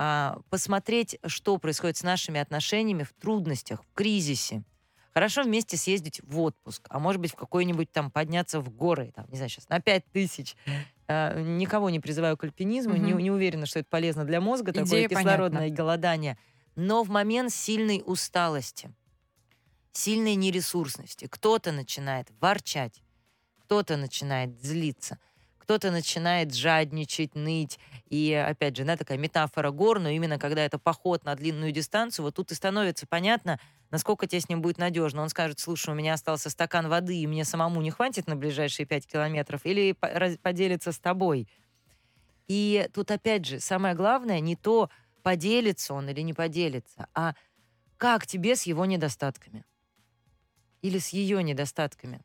А, 0.00 0.38
посмотреть, 0.48 1.18
что 1.26 1.58
происходит 1.58 1.96
с 1.96 2.04
нашими 2.04 2.38
отношениями 2.40 3.02
в 3.02 3.12
трудностях, 3.14 3.82
в 3.82 3.92
кризисе. 3.94 4.62
Хорошо 5.12 5.42
вместе 5.42 5.76
съездить 5.76 6.20
в 6.22 6.38
отпуск, 6.38 6.86
а 6.88 7.00
может 7.00 7.20
быть 7.20 7.32
в 7.32 7.34
какой-нибудь 7.34 7.90
там 7.90 8.12
подняться 8.12 8.60
в 8.60 8.70
горы, 8.70 9.10
там, 9.12 9.26
не 9.28 9.36
знаю, 9.36 9.50
сейчас 9.50 9.68
на 9.68 9.80
5 9.80 10.04
тысяч. 10.12 10.54
А, 11.08 11.40
никого 11.42 11.90
не 11.90 11.98
призываю 11.98 12.36
к 12.36 12.44
альпинизму, 12.44 12.94
не, 12.94 13.12
Мгм. 13.12 13.22
не 13.24 13.30
уверена, 13.32 13.66
что 13.66 13.80
это 13.80 13.88
полезно 13.90 14.24
для 14.24 14.40
мозга, 14.40 14.72
такое 14.72 14.84
Идея 14.84 15.08
кислородное 15.08 15.60
понятна. 15.62 15.76
голодание. 15.76 16.38
Но 16.76 17.02
в 17.02 17.08
момент 17.08 17.52
сильной 17.52 18.00
усталости, 18.06 18.94
сильной 19.92 20.36
нересурсности 20.36 21.26
кто-то 21.26 21.72
начинает 21.72 22.28
ворчать, 22.40 23.02
кто-то 23.64 23.96
начинает 23.96 24.60
злиться, 24.62 25.18
кто-то 25.68 25.90
начинает 25.90 26.54
жадничать, 26.54 27.34
ныть. 27.34 27.78
И, 28.08 28.32
опять 28.32 28.74
же, 28.74 28.84
да, 28.84 28.96
такая 28.96 29.18
метафора 29.18 29.70
гор, 29.70 29.98
но 30.00 30.08
именно 30.08 30.38
когда 30.38 30.64
это 30.64 30.78
поход 30.78 31.26
на 31.26 31.34
длинную 31.34 31.72
дистанцию, 31.72 32.24
вот 32.24 32.36
тут 32.36 32.50
и 32.52 32.54
становится 32.54 33.06
понятно, 33.06 33.60
насколько 33.90 34.26
тебе 34.26 34.40
с 34.40 34.48
ним 34.48 34.62
будет 34.62 34.78
надежно. 34.78 35.20
Он 35.20 35.28
скажет, 35.28 35.60
слушай, 35.60 35.90
у 35.90 35.94
меня 35.94 36.14
остался 36.14 36.48
стакан 36.48 36.88
воды, 36.88 37.18
и 37.18 37.26
мне 37.26 37.44
самому 37.44 37.82
не 37.82 37.90
хватит 37.90 38.26
на 38.28 38.34
ближайшие 38.34 38.86
пять 38.86 39.06
километров, 39.06 39.60
или 39.66 39.92
поделиться 39.92 40.90
с 40.90 40.98
тобой. 40.98 41.46
И 42.46 42.88
тут, 42.94 43.10
опять 43.10 43.44
же, 43.44 43.60
самое 43.60 43.94
главное 43.94 44.40
не 44.40 44.56
то, 44.56 44.88
поделится 45.22 45.92
он 45.92 46.08
или 46.08 46.22
не 46.22 46.32
поделится, 46.32 47.08
а 47.12 47.34
как 47.98 48.26
тебе 48.26 48.56
с 48.56 48.62
его 48.62 48.86
недостатками 48.86 49.66
или 50.80 50.98
с 50.98 51.10
ее 51.10 51.42
недостатками. 51.42 52.22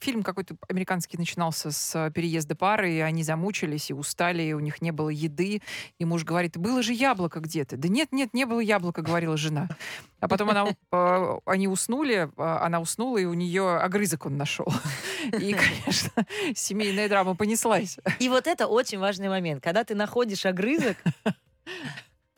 Фильм 0.00 0.22
какой-то 0.22 0.56
американский 0.68 1.18
начинался 1.18 1.70
с 1.70 2.10
переезда 2.10 2.54
пары, 2.54 2.92
и 2.92 3.00
они 3.00 3.22
замучились 3.22 3.90
и 3.90 3.94
устали, 3.94 4.42
и 4.42 4.52
у 4.52 4.60
них 4.60 4.80
не 4.82 4.90
было 4.90 5.08
еды. 5.08 5.62
И 5.98 6.04
муж 6.04 6.24
говорит, 6.24 6.56
было 6.56 6.82
же 6.82 6.92
яблоко 6.92 7.40
где-то. 7.40 7.76
Да 7.76 7.88
нет, 7.88 8.12
нет, 8.12 8.34
не 8.34 8.44
было 8.44 8.60
яблока, 8.60 9.02
говорила 9.02 9.36
жена. 9.36 9.68
А 10.20 10.28
потом 10.28 10.50
она, 10.50 10.66
э, 10.92 11.38
они 11.46 11.68
уснули, 11.68 12.30
а, 12.36 12.64
она 12.66 12.80
уснула, 12.80 13.18
и 13.18 13.24
у 13.24 13.34
нее 13.34 13.76
огрызок 13.76 14.26
он 14.26 14.36
нашел. 14.36 14.66
И, 15.38 15.54
конечно, 15.54 16.26
семейная 16.54 17.08
драма 17.08 17.34
понеслась. 17.36 17.98
И 18.18 18.28
вот 18.28 18.46
это 18.46 18.66
очень 18.66 18.98
важный 18.98 19.28
момент. 19.28 19.62
Когда 19.62 19.84
ты 19.84 19.94
находишь 19.94 20.44
огрызок, 20.46 20.96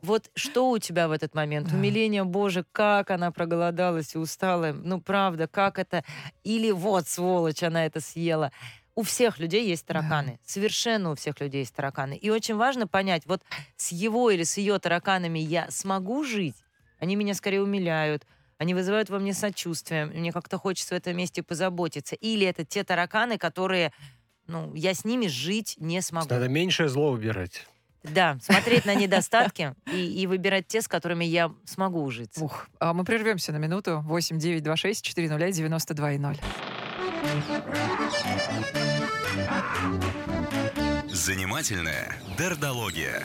вот 0.01 0.29
что 0.35 0.69
у 0.69 0.77
тебя 0.79 1.07
в 1.07 1.11
этот 1.11 1.35
момент? 1.35 1.67
Да. 1.69 1.75
Умиление, 1.75 2.23
боже, 2.23 2.65
как 2.71 3.11
она 3.11 3.31
проголодалась 3.31 4.15
и 4.15 4.17
устала. 4.17 4.71
Ну, 4.73 5.01
правда, 5.01 5.47
как 5.47 5.79
это? 5.79 6.03
Или 6.43 6.71
вот, 6.71 7.07
сволочь, 7.07 7.63
она 7.63 7.85
это 7.85 7.99
съела. 7.99 8.51
У 8.93 9.03
всех 9.03 9.39
людей 9.39 9.67
есть 9.67 9.85
тараканы. 9.85 10.39
Совершенно 10.45 11.11
у 11.11 11.15
всех 11.15 11.39
людей 11.39 11.59
есть 11.59 11.73
тараканы. 11.73 12.17
И 12.17 12.29
очень 12.29 12.55
важно 12.55 12.87
понять, 12.87 13.25
вот 13.25 13.41
с 13.77 13.91
его 13.91 14.29
или 14.29 14.43
с 14.43 14.57
ее 14.57 14.79
тараканами 14.79 15.39
я 15.39 15.71
смогу 15.71 16.23
жить? 16.23 16.55
Они 16.99 17.15
меня 17.15 17.33
скорее 17.33 17.61
умиляют, 17.61 18.27
они 18.57 18.73
вызывают 18.73 19.09
во 19.09 19.17
мне 19.17 19.33
сочувствие, 19.33 20.05
мне 20.05 20.31
как-то 20.31 20.57
хочется 20.57 20.93
в 20.93 20.97
этом 20.97 21.17
месте 21.17 21.41
позаботиться. 21.41 22.15
Или 22.15 22.45
это 22.45 22.63
те 22.65 22.83
тараканы, 22.83 23.37
которые, 23.37 23.91
ну, 24.45 24.73
я 24.75 24.93
с 24.93 25.05
ними 25.05 25.27
жить 25.27 25.75
не 25.79 26.01
смогу. 26.01 26.27
Надо 26.29 26.47
меньшее 26.47 26.89
зло 26.89 27.11
выбирать. 27.11 27.65
Да, 28.03 28.37
смотреть 28.41 28.85
на 28.85 28.95
недостатки 28.95 29.75
и, 29.91 30.21
и 30.21 30.27
выбирать 30.27 30.67
те, 30.67 30.81
с 30.81 30.87
которыми 30.87 31.25
я 31.25 31.51
смогу 31.65 32.03
ужиться. 32.03 32.43
Ух, 32.43 32.67
а 32.79 32.93
мы 32.93 33.03
прервемся 33.03 33.51
на 33.51 33.57
минуту. 33.57 34.01
8 34.05 34.39
9 34.39 34.63
2 34.63 34.75
6 34.75 35.05
4 35.05 35.29
0 35.29 35.51
92 35.51 36.11
и 36.13 36.17
0. 36.17 36.37
Занимательная 41.09 42.17
дердология. 42.37 43.23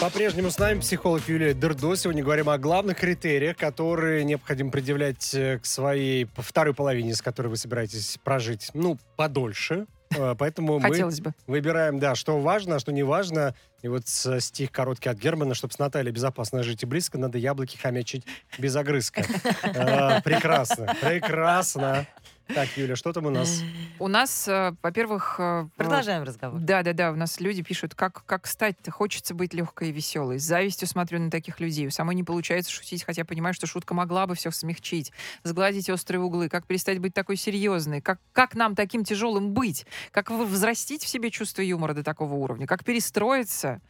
По-прежнему 0.00 0.50
с 0.50 0.58
нами 0.58 0.78
психолог 0.78 1.28
Юлия 1.28 1.54
Дердо. 1.54 1.96
Сегодня 1.96 2.22
говорим 2.22 2.48
о 2.48 2.56
главных 2.56 2.98
критериях, 2.98 3.56
которые 3.56 4.22
необходимо 4.22 4.70
предъявлять 4.70 5.34
э, 5.34 5.58
к 5.58 5.66
своей 5.66 6.28
второй 6.36 6.72
половине, 6.72 7.14
с 7.16 7.20
которой 7.20 7.48
вы 7.48 7.56
собираетесь 7.56 8.16
прожить, 8.22 8.70
ну, 8.74 8.96
подольше. 9.16 9.86
Э, 10.16 10.34
Поэтому 10.38 10.78
мы 10.78 10.88
бы. 10.88 11.34
выбираем, 11.46 11.98
да, 11.98 12.14
что 12.14 12.38
важно, 12.40 12.76
а 12.76 12.78
что 12.78 12.92
не 12.92 13.02
важно. 13.02 13.54
И 13.82 13.88
вот 13.88 14.08
стих 14.08 14.72
короткий 14.72 15.08
от 15.08 15.18
Германа, 15.18 15.54
чтобы 15.54 15.72
с 15.72 15.78
Натальей 15.78 16.12
безопасно 16.12 16.62
жить 16.62 16.82
и 16.82 16.86
близко, 16.86 17.18
надо 17.18 17.38
яблоки 17.38 17.76
хомячить 17.76 18.24
без 18.58 18.74
огрызка. 18.74 19.24
Э, 19.62 20.20
Прекрасно, 20.24 20.94
прекрасно. 21.00 22.06
Так, 22.54 22.68
Юля, 22.76 22.96
что 22.96 23.12
там 23.12 23.26
у 23.26 23.30
нас? 23.30 23.62
У 23.98 24.08
нас, 24.08 24.48
э, 24.48 24.74
во-первых... 24.82 25.36
э, 25.38 25.68
Продолжаем 25.76 26.22
разговор. 26.22 26.58
Да, 26.60 26.82
да, 26.82 26.92
да. 26.94 27.12
У 27.12 27.14
нас 27.14 27.40
люди 27.40 27.62
пишут, 27.62 27.94
как, 27.94 28.24
как 28.24 28.46
стать-то? 28.46 28.90
Хочется 28.90 29.34
быть 29.34 29.52
легкой 29.52 29.90
и 29.90 29.92
веселой. 29.92 30.38
С 30.38 30.44
завистью 30.44 30.88
смотрю 30.88 31.20
на 31.20 31.30
таких 31.30 31.60
людей. 31.60 31.86
У 31.86 31.90
самой 31.90 32.14
не 32.14 32.24
получается 32.24 32.72
шутить, 32.72 33.04
хотя 33.04 33.24
понимаю, 33.24 33.52
что 33.54 33.66
шутка 33.66 33.92
могла 33.92 34.26
бы 34.26 34.34
все 34.34 34.50
смягчить, 34.50 35.12
сгладить 35.44 35.90
острые 35.90 36.22
углы. 36.22 36.48
Как 36.48 36.66
перестать 36.66 36.98
быть 37.00 37.12
такой 37.12 37.36
серьезной? 37.36 38.00
Как, 38.00 38.18
как 38.32 38.54
нам 38.54 38.74
таким 38.74 39.04
тяжелым 39.04 39.52
быть? 39.52 39.84
Как 40.10 40.30
взрастить 40.30 41.04
в 41.04 41.08
себе 41.08 41.30
чувство 41.30 41.60
юмора 41.60 41.92
до 41.92 42.02
такого 42.02 42.34
уровня? 42.34 42.66
Как 42.66 42.82
перестроиться? 42.84 43.80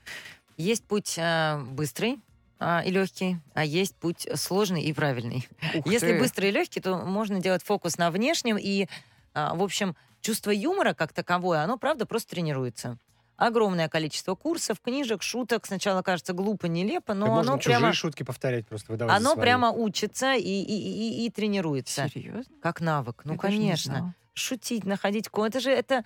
Есть 0.57 0.85
путь 0.85 1.15
э, 1.17 1.61
быстрый 1.71 2.19
а, 2.59 2.83
и 2.85 2.91
легкий, 2.91 3.39
а 3.55 3.65
есть 3.65 3.95
путь 3.97 4.27
сложный 4.35 4.83
и 4.83 4.93
правильный. 4.93 5.49
Ух 5.75 5.87
Если 5.87 6.13
ты. 6.13 6.19
быстрый 6.19 6.49
и 6.49 6.53
легкий, 6.53 6.81
то 6.81 6.97
можно 6.99 7.41
делать 7.41 7.63
фокус 7.63 7.99
на 7.99 8.11
внешнем. 8.11 8.57
И, 8.59 8.87
а, 9.35 9.55
в 9.55 9.63
общем, 9.63 9.95
чувство 10.21 10.51
юмора 10.51 10.95
как 10.95 11.13
таковое, 11.13 11.63
оно, 11.63 11.79
правда, 11.79 12.07
просто 12.07 12.31
тренируется. 12.31 12.99
Огромное 13.37 13.89
количество 13.89 14.35
курсов, 14.35 14.81
книжек, 14.81 15.23
шуток. 15.23 15.65
Сначала 15.67 16.03
кажется 16.03 16.33
глупо, 16.33 16.67
нелепо, 16.67 17.15
но 17.15 17.27
Так 17.27 17.35
можно 17.37 17.53
оно 17.53 17.61
чужие 17.63 17.79
прямо, 17.79 17.93
шутки 17.93 18.25
повторять 18.25 18.67
просто, 18.67 18.91
выдавать 18.91 19.17
оно 19.17 19.35
свои. 19.35 19.43
прямо 19.43 19.71
учится 19.71 20.35
и, 20.35 20.41
и, 20.43 21.23
и- 21.23 21.25
и 21.27 21.31
тренируется. 21.31 22.09
Серьезно? 22.13 22.53
Как 22.61 22.81
навык. 22.81 23.23
Ну, 23.25 23.35
Я 23.35 23.39
конечно. 23.39 24.15
Шутить, 24.35 24.85
находить 24.85 25.29
Это 25.33 25.61
же 25.61 25.71
это, 25.71 26.05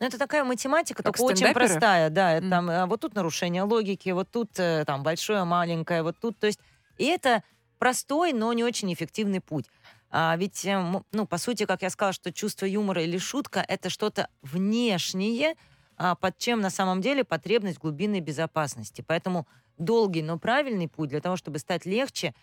ну, 0.00 0.06
это 0.06 0.18
такая 0.18 0.44
математика, 0.44 1.02
Как 1.02 1.16
только 1.16 1.22
очень 1.22 1.52
простая. 1.52 2.10
Да, 2.10 2.32
это 2.32 2.42
Мгм. 2.42 2.50
там, 2.50 2.70
а, 2.70 2.86
вот 2.86 3.00
тут 3.00 3.14
нарушение 3.14 3.62
логики, 3.62 4.08
вот 4.10 4.30
тут 4.30 4.58
э, 4.58 4.84
там 4.86 5.02
большое, 5.02 5.44
маленькое, 5.44 6.02
вот 6.02 6.16
тут. 6.20 6.38
То 6.38 6.46
есть, 6.46 6.60
и 6.96 7.04
это 7.04 7.42
простой, 7.78 8.32
но 8.32 8.52
не 8.52 8.64
очень 8.64 8.92
эффективный 8.92 9.40
путь. 9.40 9.66
А 10.10 10.36
ведь, 10.36 10.64
э, 10.64 11.02
ну, 11.12 11.26
по 11.26 11.38
сути, 11.38 11.66
как 11.66 11.82
я 11.82 11.90
сказала, 11.90 12.12
что 12.12 12.32
чувство 12.32 12.66
юмора 12.66 13.02
или 13.02 13.18
шутка— 13.18 13.64
это 13.68 13.90
что-то 13.90 14.28
внешнее, 14.42 15.54
а, 15.96 16.14
под 16.14 16.38
чем 16.38 16.60
на 16.60 16.70
самом 16.70 17.00
деле 17.02 17.24
потребность 17.24 17.78
глубинной 17.78 18.20
безопасности. 18.20 19.04
Поэтому 19.06 19.46
долгий, 19.76 20.22
но 20.22 20.38
правильный 20.38 20.88
путь 20.88 21.10
для 21.10 21.20
того, 21.20 21.36
чтобы 21.36 21.58
стать 21.58 21.84
легче, 21.86 22.34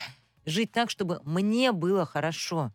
жить 0.45 0.71
так, 0.71 0.89
чтобы 0.89 1.21
мне 1.23 1.71
было 1.71 2.05
хорошо. 2.05 2.71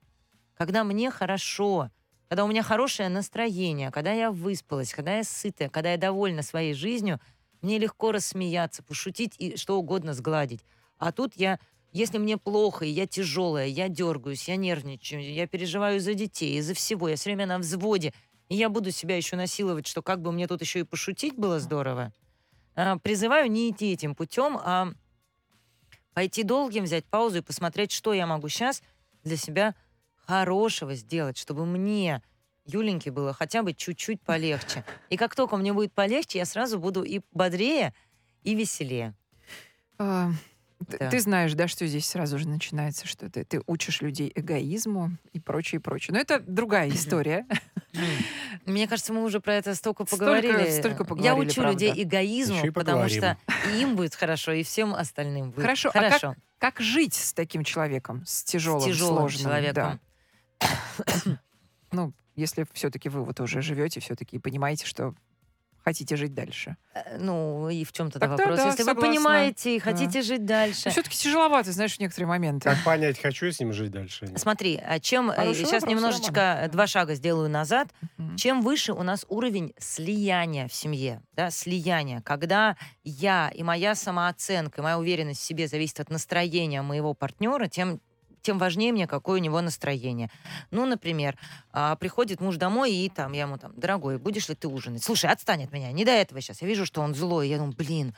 Когда 0.55 0.85
мне 0.85 1.11
хорошо, 1.11 1.91
когда 2.33 2.47
у 2.47 2.49
меня 2.49 2.63
хорошее 2.63 3.11
настроение, 3.11 3.91
когда 3.91 4.11
я 4.15 4.31
выспалась, 4.31 4.95
когда 4.95 5.19
я 5.19 5.23
сытая, 5.23 5.69
когда 5.69 5.93
я 5.93 5.99
довольна 5.99 6.41
своей 6.41 6.73
жизнью, 6.73 7.21
мне 7.61 7.79
легко 7.79 8.11
рассмеяться, 8.11 8.83
пошутить 8.83 9.35
и 9.37 9.59
что 9.59 9.79
угодно 9.79 10.15
сгладить. 10.15 10.65
А 10.97 11.13
тут 11.13 11.35
я, 11.37 11.59
если 11.93 12.17
мне 12.17 12.39
плохо, 12.39 12.87
и 12.87 12.89
я 12.89 13.07
тяжелая, 13.07 13.67
я 13.67 13.91
дергаюсь, 13.91 14.49
я 14.49 14.57
нервничаю, 14.57 15.31
я 15.31 15.47
переживаю 15.47 16.01
за 16.01 16.15
детей, 16.15 16.57
из-за 16.57 16.73
всего, 16.73 17.07
я 17.07 17.17
все 17.17 17.29
время 17.29 17.45
на 17.45 17.59
взводе, 17.59 18.15
и 18.49 18.57
я 18.57 18.71
буду 18.71 18.93
себя 18.93 19.15
еще 19.15 19.37
насиловать, 19.37 19.87
что 19.87 20.01
как 20.01 20.23
бы 20.23 20.33
мне 20.33 20.47
тут 20.47 20.63
еще 20.63 20.81
и 20.81 20.85
пошутить 20.85 21.35
было 21.35 21.61
здорово. 21.61 22.15
А, 22.75 22.97
призываю 22.97 23.51
не 23.51 23.69
идти 23.69 23.93
этим 23.93 24.15
путем, 24.15 24.59
а 24.65 24.89
пойти 26.15 26.45
долгим, 26.45 26.85
взять 26.85 27.05
паузу 27.05 27.41
и 27.41 27.43
посмотреть, 27.43 27.93
что 27.93 28.15
я 28.15 28.27
могу 28.27 28.49
сейчас 28.49 28.83
для 29.23 29.37
себя 29.37 29.75
хорошего 30.41 30.95
сделать, 30.95 31.37
чтобы 31.37 31.67
мне, 31.67 32.23
Юленьке, 32.65 33.11
было 33.11 33.33
хотя 33.33 33.63
бы 33.63 33.75
чуть-чуть 33.75 34.21
полегче. 34.23 34.85
И 35.11 35.17
как 35.17 35.35
только 35.35 35.57
мне 35.57 35.73
будет 35.73 35.93
полегче, 35.93 36.39
я 36.39 36.45
сразу 36.47 36.79
буду 36.79 37.03
и 37.03 37.21
бодрее, 37.33 37.93
и 38.43 38.55
веселее. 38.55 39.15
А, 39.99 40.31
Да. 40.81 41.11
Ты 41.11 41.21
знаешь, 41.21 41.53
да, 41.55 41.69
что 41.69 41.87
здесь 41.87 42.07
сразу 42.07 42.39
же 42.39 42.49
начинается, 42.49 43.07
что 43.07 43.31
ты, 43.31 43.45
ты 43.45 43.61
учишь 43.69 44.01
людей 44.03 44.33
эгоизму 44.35 45.11
и 45.33 45.39
прочее, 45.39 45.81
прочее. 45.81 46.13
Но 46.15 46.21
это 46.21 46.41
другая 46.41 46.89
история. 46.91 47.47
Мне 48.67 48.89
кажется, 48.89 49.13
мы 49.13 49.23
уже 49.23 49.39
про 49.41 49.55
это 49.55 49.75
столько 49.77 50.05
Столько- 50.05 50.17
поговорили. 50.25 50.71
столько 50.71 51.03
Я 51.03 51.09
поговорили, 51.09 51.51
учу 51.51 51.61
правда. 51.61 51.73
людей 51.87 52.03
эгоизму, 52.03 52.65
и 52.67 52.71
потому 52.71 53.09
что 53.09 53.37
и 53.73 53.81
им 53.83 53.95
будет 53.97 54.15
хорошо, 54.17 54.53
и 54.53 54.63
всем 54.65 54.93
остальным 54.95 55.51
будет 55.51 55.63
Хорошо, 55.63 55.91
а 55.91 55.93
как 55.93 56.03
хорошо. 56.05 56.37
Как 56.59 56.81
жить 56.81 57.15
с 57.15 57.33
таким 57.33 57.63
человеком, 57.65 58.25
с 58.27 58.43
тяжелым, 58.45 58.81
с 58.81 58.85
тяжелым 58.85 59.17
сложным? 59.19 59.43
человеком. 59.43 59.75
да. 59.75 59.99
Ну, 61.93 62.13
если 62.37 62.67
все-таки 62.73 63.09
вы 63.11 63.23
вот 63.25 63.39
уже 63.41 63.61
живете, 63.61 64.01
все-таки 64.01 64.39
понимаете, 64.39 64.87
что 64.87 65.15
хотите 65.85 66.17
жить 66.17 66.33
дальше. 66.33 66.77
Э, 66.95 67.19
Ну, 67.19 67.69
и 67.69 67.85
в 67.85 67.93
чем-то 67.93 68.19
Тогда 68.21 68.37
вопрос. 68.37 68.57
да, 68.57 68.67
Если 68.67 68.79
согласна. 68.85 69.01
вы 69.03 69.09
понимаете 69.09 69.77
и 69.77 69.79
Да. 69.81 69.85
хотите 69.91 70.23
жить 70.23 70.47
дальше. 70.47 70.89
все-таки 70.91 71.19
тяжеловато, 71.19 71.73
знаешь, 71.73 71.97
в 71.97 72.01
некоторые 72.01 72.29
моменты. 72.29 72.71
Как 72.71 72.83
понять, 72.85 73.21
хочу 73.21 73.47
я 73.47 73.53
с 73.53 73.59
ним 73.61 73.73
жить 73.75 73.91
дальше? 73.91 74.27
нет? 74.27 74.39
Смотри, 74.41 74.77
а 74.83 75.01
чем 75.01 75.31
э, 75.31 75.35
Хороший 75.35 75.57
сейчас 75.67 75.83
вопрос, 75.83 75.91
немножечко 75.91 76.41
э, 76.63 76.69
два 76.69 76.87
шага 76.87 77.15
сделаю 77.17 77.51
назад. 77.51 77.89
Мгм. 78.17 78.37
Чем 78.37 78.63
выше 78.63 78.93
у 78.95 79.03
нас 79.03 79.27
уровень 79.29 79.75
слияния 79.79 80.69
в 80.69 80.73
семье, 80.73 81.21
да, 81.35 81.51
слияния, 81.51 82.21
когда 82.23 82.77
я 83.05 83.51
и 83.53 83.63
моя 83.65 83.95
самооценка, 83.97 84.81
и 84.81 84.85
моя 84.85 84.99
уверенность 84.99 85.41
в 85.41 85.45
себе 85.45 85.67
зависит 85.69 85.99
от 86.01 86.09
настроения 86.11 86.81
моего 86.81 87.13
партнера, 87.13 87.67
тем 87.67 88.01
тем 88.43 88.59
важнее 88.59 88.93
мне, 88.93 89.07
какое 89.07 89.41
у 89.41 89.43
него 89.43 89.61
настроение. 89.61 90.31
Ну, 90.71 90.87
например, 90.87 91.37
а, 91.73 91.97
приходит 91.97 92.41
муж 92.41 92.57
домой, 92.57 92.93
и 92.93 93.09
там 93.09 93.33
я 93.33 93.43
ему 93.43 93.59
там, 93.59 93.73
дорогой, 93.77 94.19
будешь 94.19 94.49
ли 94.49 94.55
ты 94.55 94.69
ужинать? 94.69 95.03
Слушай, 95.03 95.31
отстань 95.31 95.65
от 95.65 95.73
меня, 95.73 95.93
не 95.93 96.05
до 96.05 96.11
этого 96.11 96.41
сейчас. 96.41 96.63
Я 96.63 96.69
вижу, 96.69 96.85
что 96.85 97.01
он 97.01 97.15
злой, 97.15 97.49
я 97.49 97.57
думаю, 97.59 97.75
блин, 97.75 98.15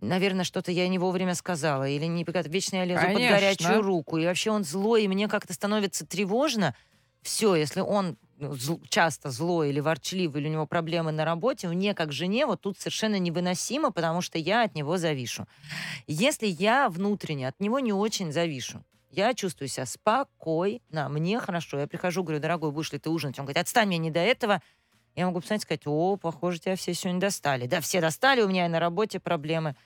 наверное, 0.00 0.44
что-то 0.44 0.72
я 0.72 0.88
не 0.88 0.98
вовремя 0.98 1.34
сказала, 1.34 1.88
или 1.88 2.06
не 2.06 2.24
вечно 2.24 2.76
я 2.76 2.84
лезу 2.84 3.02
под 3.02 3.14
Конечно. 3.14 3.36
горячую 3.36 3.82
руку, 3.82 4.18
и 4.18 4.26
вообще 4.26 4.50
он 4.50 4.64
злой, 4.64 5.04
и 5.04 5.08
мне 5.08 5.28
как-то 5.28 5.52
становится 5.52 6.06
тревожно. 6.06 6.74
Все, 7.22 7.54
если 7.54 7.80
он 7.80 8.16
ну, 8.42 8.54
зл- 8.54 8.84
часто 8.88 9.30
злой 9.30 9.70
или 9.70 9.78
ворчливый, 9.78 10.42
или 10.42 10.48
у 10.48 10.52
него 10.52 10.66
проблемы 10.66 11.12
на 11.12 11.24
работе, 11.24 11.68
мне 11.68 11.94
как 11.94 12.12
жене 12.12 12.46
вот 12.46 12.60
тут 12.60 12.78
совершенно 12.78 13.16
невыносимо, 13.18 13.92
потому 13.92 14.20
что 14.20 14.38
я 14.38 14.64
от 14.64 14.74
него 14.74 14.96
завишу. 14.96 15.46
Если 16.08 16.46
я 16.48 16.88
внутренне 16.88 17.46
от 17.46 17.60
него 17.60 17.78
не 17.78 17.92
очень 17.92 18.32
завишу, 18.32 18.84
я 19.12 19.34
чувствую 19.34 19.68
себя 19.68 19.86
спокойно, 19.86 21.08
мне 21.10 21.38
хорошо. 21.38 21.78
Я 21.78 21.86
прихожу, 21.86 22.22
говорю, 22.22 22.40
дорогой, 22.40 22.72
будешь 22.72 22.92
ли 22.92 22.98
ты 22.98 23.10
ужинать? 23.10 23.38
Он 23.38 23.44
говорит, 23.44 23.60
отстань 23.60 23.88
мне 23.88 23.98
не 23.98 24.10
до 24.10 24.20
этого. 24.20 24.62
Я 25.14 25.26
могу 25.26 25.40
посмотреть, 25.40 25.62
сказать, 25.62 25.82
о, 25.86 26.16
похоже, 26.16 26.58
тебя 26.58 26.76
все 26.76 26.94
сегодня 26.94 27.20
достали. 27.20 27.66
Да, 27.66 27.82
все 27.82 28.00
достали, 28.00 28.40
у 28.40 28.48
меня 28.48 28.64
и 28.64 28.68
на 28.70 28.80
работе 28.80 29.20
проблемы. 29.20 29.76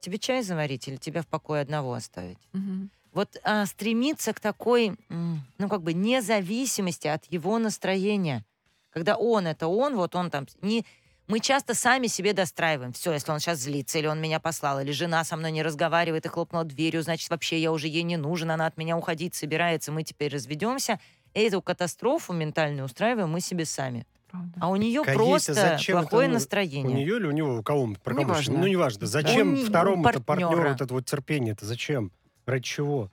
Тебе 0.00 0.18
чай 0.18 0.42
заварить 0.42 0.86
или 0.86 0.96
тебя 0.96 1.22
в 1.22 1.26
покое 1.26 1.62
одного 1.62 1.94
оставить? 1.94 2.38
Мгм. 2.52 2.90
Вот 3.12 3.38
а, 3.42 3.64
стремиться 3.64 4.34
к 4.34 4.40
такой, 4.40 4.98
ну, 5.08 5.68
как 5.68 5.82
бы 5.82 5.94
независимости 5.94 7.06
от 7.08 7.24
его 7.32 7.58
настроения. 7.58 8.44
Когда 8.90 9.16
он 9.16 9.46
это 9.46 9.66
он, 9.66 9.96
вот 9.96 10.14
он 10.14 10.30
там 10.30 10.46
не... 10.60 10.84
Мы 11.26 11.40
часто 11.40 11.74
сами 11.74 12.06
себе 12.06 12.34
достраиваем. 12.34 12.92
Все, 12.92 13.12
если 13.12 13.32
он 13.32 13.40
сейчас 13.40 13.60
злится, 13.60 13.98
или 13.98 14.06
он 14.06 14.20
меня 14.20 14.40
послал, 14.40 14.80
или 14.80 14.92
жена 14.92 15.24
со 15.24 15.36
мной 15.36 15.52
не 15.52 15.62
разговаривает 15.62 16.26
и 16.26 16.28
хлопнула 16.28 16.64
дверью, 16.64 17.02
значит, 17.02 17.30
вообще 17.30 17.58
я 17.58 17.72
уже 17.72 17.88
ей 17.88 18.02
не 18.02 18.18
нужен, 18.18 18.50
она 18.50 18.66
от 18.66 18.76
меня 18.76 18.96
уходить 18.96 19.34
собирается, 19.34 19.90
мы 19.90 20.02
теперь 20.02 20.32
разведемся. 20.32 21.00
Эту 21.32 21.62
катастрофу 21.62 22.32
ментальную 22.34 22.84
устраиваем 22.84 23.30
мы 23.30 23.40
себе 23.40 23.64
сами. 23.64 24.06
Правда. 24.30 24.52
А 24.60 24.68
у 24.68 24.76
нее 24.76 25.02
Конечно, 25.02 25.24
просто 25.24 25.54
зачем 25.54 25.98
это, 25.98 26.08
плохое 26.08 26.28
У 26.28 26.32
настроение. 26.32 26.94
нее 26.94 27.16
или 27.16 27.26
у 27.26 27.30
него, 27.30 27.56
у 27.56 27.62
кого 27.62 27.86
мы, 27.86 27.94
про 27.96 28.14
кого 28.14 28.34
сейчас? 28.34 28.48
Ну, 28.48 28.66
неважно. 28.66 29.06
Зачем 29.06 29.54
У 29.54 29.62
у 29.62 29.64
второму-то 29.64 30.20
партнеру 30.22 30.68
вот 30.70 30.80
это 30.80 30.92
вот 30.92 31.06
терпение-то? 31.06 31.64
Зачем? 31.64 32.12
Ради 32.44 32.64
чего? 32.64 33.10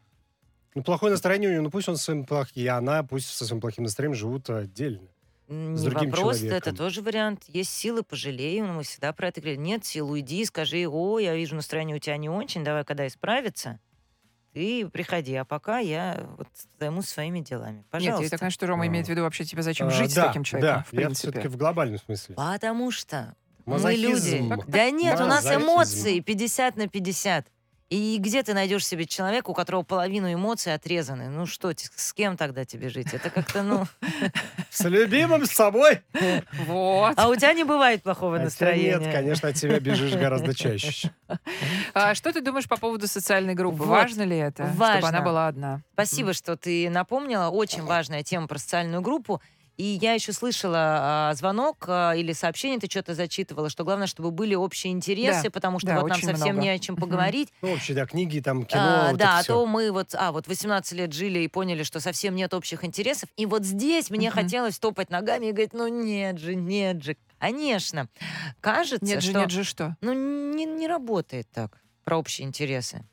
Ну, 0.75 0.83
плохое 0.83 1.11
настроение 1.11 1.49
у 1.49 1.53
него, 1.53 1.63
ну 1.63 1.69
пусть 1.69 1.87
он 1.89 1.97
с 1.97 2.01
своим 2.01 2.25
плохим, 2.25 2.63
и 2.63 2.67
она 2.67 3.03
пусть 3.03 3.27
со 3.29 3.45
своим 3.45 3.61
плохим 3.61 3.83
настроением 3.83 4.17
живут 4.17 4.49
отдельно. 4.49 5.07
С 5.51 5.83
Не 5.83 5.89
другим 5.89 6.11
вопрос, 6.11 6.37
это 6.37 6.45
человеком. 6.47 6.75
тоже 6.77 7.01
вариант. 7.01 7.43
Есть 7.47 7.71
силы, 7.71 8.03
пожалей. 8.03 8.61
Мы 8.61 8.83
всегда 8.83 9.11
про 9.11 9.27
это 9.27 9.41
говорили. 9.41 9.59
Нет 9.59 9.83
сил, 9.83 10.09
уйди, 10.09 10.45
скажи, 10.45 10.87
о, 10.87 11.19
я 11.19 11.35
вижу, 11.35 11.55
настроение 11.57 11.97
у 11.97 11.99
тебя 11.99 12.15
не 12.15 12.29
очень, 12.29 12.63
давай, 12.63 12.85
когда 12.85 13.05
исправится, 13.05 13.77
ты 14.53 14.87
приходи. 14.87 15.35
А 15.35 15.43
пока 15.43 15.79
я 15.79 16.25
вот 16.37 16.47
займусь 16.79 17.07
своими 17.09 17.41
делами. 17.41 17.77
Нет, 17.77 17.85
Пожалуйста. 17.89 18.35
я 18.35 18.37
так 18.37 18.51
что 18.51 18.65
Рома 18.67 18.85
А. 18.85 18.87
имеет 18.87 19.07
в 19.07 19.09
виду 19.09 19.23
вообще 19.23 19.43
тебе 19.43 19.61
зачем 19.61 19.87
А, 19.87 19.91
жить 19.91 20.11
с 20.11 20.15
да, 20.15 20.27
таким 20.27 20.45
человеком, 20.45 20.77
Да, 20.77 20.83
в 20.89 20.93
я 20.93 21.05
принципе. 21.07 21.31
все-таки 21.31 21.47
в 21.49 21.57
глобальном 21.57 21.99
смысле. 21.99 22.35
Потому 22.35 22.89
что 22.91 23.35
мы 23.65 23.73
Мазохизм. 23.73 24.07
люди. 24.53 24.63
Да 24.67 24.89
нет, 24.89 25.19
у 25.19 25.25
нас 25.25 25.43
Мазохизм. 25.43 25.63
эмоции 25.65 26.19
50 26.21 26.77
на 26.77 26.87
50. 26.87 27.47
И 27.91 28.19
где 28.19 28.41
ты 28.41 28.53
найдешь 28.53 28.87
себе 28.87 29.05
человека, 29.05 29.49
у 29.49 29.53
которого 29.53 29.83
половину 29.83 30.33
эмоций 30.33 30.73
отрезаны? 30.73 31.27
Ну 31.27 31.45
что, 31.45 31.73
с 31.75 32.13
кем 32.13 32.37
тогда 32.37 32.63
тебе 32.63 32.87
жить? 32.87 33.13
Это 33.13 33.29
как-то, 33.29 33.63
ну... 33.63 33.85
С 34.69 34.85
любимым 34.87 35.45
с 35.45 35.51
собой. 35.51 35.99
Вот. 36.65 37.13
А 37.17 37.27
у 37.27 37.35
тебя 37.35 37.51
не 37.51 37.65
бывает 37.65 38.01
плохого 38.01 38.39
настроения. 38.39 38.97
нет, 38.97 39.13
конечно, 39.13 39.49
от 39.49 39.55
тебя 39.55 39.81
бежишь 39.81 40.13
гораздо 40.13 40.55
чаще. 40.55 41.11
А 41.93 42.15
что 42.15 42.31
ты 42.31 42.39
думаешь 42.39 42.67
по 42.69 42.77
поводу 42.77 43.07
социальной 43.07 43.55
группы? 43.55 43.83
Вот. 43.83 43.87
Важно 43.87 44.21
ли 44.23 44.37
это, 44.37 44.63
чтобы 44.63 44.79
Важно. 44.79 45.09
она 45.09 45.21
была 45.21 45.47
одна? 45.47 45.81
Спасибо, 45.93 46.33
что 46.33 46.55
ты 46.55 46.89
напомнила. 46.89 47.49
Очень 47.49 47.83
важная 47.83 48.23
тема 48.23 48.47
про 48.47 48.57
социальную 48.57 49.01
группу. 49.01 49.41
И 49.77 49.97
я 50.01 50.13
еще 50.13 50.31
слышала 50.33 51.29
а, 51.29 51.33
звонок 51.33 51.85
а, 51.87 52.13
или 52.13 52.33
сообщение, 52.33 52.79
ты 52.79 52.87
что-то 52.89 53.15
зачитывала, 53.15 53.69
что 53.69 53.83
главное, 53.83 54.05
чтобы 54.07 54.31
были 54.31 54.53
общие 54.53 54.93
интересы, 54.93 55.43
Да, 55.45 55.49
потому 55.51 55.79
что 55.79 55.87
да, 55.87 56.01
вот 56.01 56.09
нам 56.09 56.21
совсем 56.21 56.55
много. 56.55 56.61
не 56.61 56.69
о 56.69 56.77
чем 56.79 56.95
поговорить. 56.95 57.49
Ну, 57.61 57.71
вообще, 57.71 57.93
да, 57.93 58.05
книги, 58.05 58.39
там, 58.41 58.65
кино, 58.65 58.81
А, 58.81 59.09
вот 59.11 59.17
да, 59.17 59.25
это 59.25 59.37
а 59.39 59.43
всё. 59.43 59.53
то 59.53 59.65
мы 59.65 59.91
вот, 59.91 60.13
а, 60.13 60.31
вот 60.31 60.47
18 60.47 60.91
лет 60.93 61.13
жили 61.13 61.39
и 61.39 61.47
поняли, 61.47 61.83
что 61.83 61.99
совсем 61.99 62.35
нет 62.35 62.53
общих 62.53 62.83
интересов. 62.83 63.29
И 63.37 63.45
вот 63.45 63.63
здесь 63.65 64.09
мне 64.09 64.29
хотелось 64.29 64.77
топать 64.77 65.09
ногами 65.09 65.47
и 65.47 65.51
говорить, 65.51 65.73
ну 65.73 65.87
нет 65.87 66.37
же, 66.37 66.53
нет 66.55 67.03
же. 67.03 67.17
Конечно, 67.39 68.07
кажется, 68.59 69.03
Нет 69.03 69.23
же, 69.23 69.31
что 69.31 69.39
нет 69.39 69.49
же 69.51 69.63
что? 69.63 69.97
ну, 70.01 70.13
не, 70.13 70.65
не 70.65 70.87
работает 70.87 71.47
так 71.51 71.81
про 72.03 72.17
общие 72.17 72.47
интересы. 72.47 73.03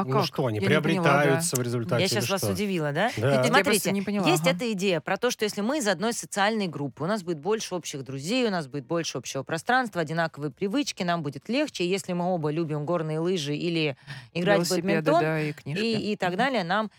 А 0.00 0.04
Ну 0.04 0.12
как? 0.12 0.26
что, 0.26 0.46
они 0.46 0.58
Я 0.58 0.60
не 0.62 0.66
поняла, 0.66 0.82
приобретаются 0.82 1.56
в 1.56 1.60
результате 1.62 2.02
Я 2.02 2.08
сейчас 2.08 2.28
вас 2.30 2.40
что? 2.42 2.52
удивила, 2.52 2.92
да? 2.92 3.10
Да. 3.16 3.44
Смотрите, 3.44 3.92
не 3.92 4.02
поняла, 4.02 4.28
есть 4.28 4.42
ага. 4.46 4.50
эта 4.56 4.72
идея 4.72 5.00
про 5.00 5.16
то, 5.16 5.30
что 5.30 5.44
если 5.44 5.60
мы 5.60 5.78
из 5.78 5.86
одной 5.88 6.12
социальной 6.12 6.66
группы, 6.68 7.04
у 7.04 7.06
нас 7.06 7.22
будет 7.22 7.38
больше 7.38 7.74
общих 7.74 8.02
друзей, 8.04 8.46
у 8.46 8.50
нас 8.50 8.66
будет 8.66 8.86
больше 8.86 9.18
общего 9.18 9.42
пространства, 9.42 10.00
одинаковые 10.00 10.50
привычки, 10.50 11.02
нам 11.02 11.22
будет 11.22 11.48
легче. 11.48 11.88
Если 11.88 12.12
мы 12.12 12.26
оба 12.32 12.50
любим 12.50 12.86
горные 12.86 13.18
лыжи 13.18 13.54
или 13.56 13.96
играть 14.32 14.66
в 14.66 14.70
бадминтон 14.70 15.20
да, 15.20 15.40
и 15.40 15.52
книжки. 15.52 15.82
и, 15.82 16.12
и 16.12 16.16
так 16.16 16.36
далее, 16.36 16.64
нам 16.64 16.90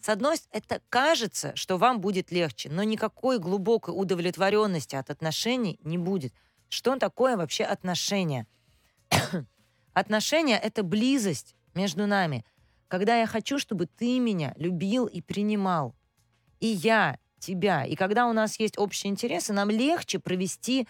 с 0.00 0.08
одной 0.08 0.36
с- 0.36 0.46
это 0.52 0.80
кажется, 0.88 1.52
что 1.56 1.78
вам 1.78 2.00
будет 2.00 2.30
легче, 2.30 2.68
но 2.70 2.82
никакой 2.84 3.38
глубокой 3.38 3.90
удовлетворенности 3.96 4.94
от 4.94 5.10
отношений 5.10 5.80
не 5.82 5.98
будет. 5.98 6.32
Что 6.68 6.96
такое 6.96 7.36
вообще 7.36 7.64
отношения? 7.64 8.46
Отношения— 9.94 10.58
это 10.62 10.82
близость 10.82 11.55
между 11.76 12.06
нами. 12.06 12.44
Когда 12.88 13.16
я 13.20 13.26
хочу, 13.26 13.58
чтобы 13.58 13.86
ты 13.86 14.18
меня 14.18 14.54
любил 14.56 15.06
и 15.06 15.20
принимал. 15.20 15.94
И 16.60 16.66
я 16.66 17.18
тебя. 17.38 17.84
И 17.84 17.94
когда 17.94 18.26
у 18.26 18.32
нас 18.32 18.58
есть 18.58 18.78
общие 18.78 19.10
интересы, 19.12 19.52
нам 19.52 19.70
легче 19.70 20.18
провести 20.18 20.88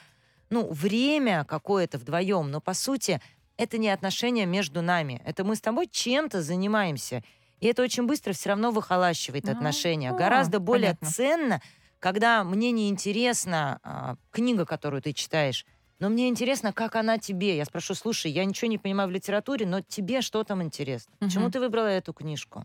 ну, 0.48 0.68
время 0.72 1.44
какое-то 1.44 1.98
вдвоем. 1.98 2.50
Но, 2.50 2.60
по 2.60 2.72
сути, 2.72 3.20
это 3.56 3.78
не 3.78 3.88
отношения 3.90 4.46
между 4.46 4.80
нами. 4.80 5.20
Это 5.24 5.44
мы 5.44 5.56
с 5.56 5.60
тобой 5.60 5.88
чем-то 5.90 6.40
занимаемся. 6.42 7.24
И 7.60 7.66
это 7.66 7.82
очень 7.82 8.06
быстро 8.06 8.32
все 8.32 8.50
равно 8.50 8.70
выхолащивает 8.70 9.48
А, 9.48 9.52
отношения. 9.52 10.10
а, 10.10 10.14
Гораздо 10.14 10.60
более 10.60 10.90
понятно. 10.94 11.10
ценно, 11.10 11.62
когда 11.98 12.44
мне 12.44 12.70
не 12.70 12.88
интересна 12.90 13.80
а, 13.82 14.16
книга, 14.30 14.66
которую 14.66 15.02
ты 15.02 15.12
читаешь, 15.12 15.66
но 15.98 16.08
мне 16.08 16.28
интересно, 16.28 16.72
как 16.72 16.96
она 16.96 17.18
тебе. 17.18 17.56
Я 17.56 17.64
спрошу, 17.64 17.94
слушай, 17.94 18.30
я 18.30 18.44
ничего 18.44 18.68
не 18.70 18.78
понимаю 18.78 19.08
в 19.08 19.12
литературе, 19.12 19.66
но 19.66 19.80
тебе 19.80 20.20
что 20.22 20.44
там 20.44 20.62
интересно? 20.62 21.14
Почему 21.18 21.44
Мгм. 21.44 21.52
ты 21.52 21.60
выбрала 21.60 21.86
эту 21.86 22.12
книжку? 22.12 22.64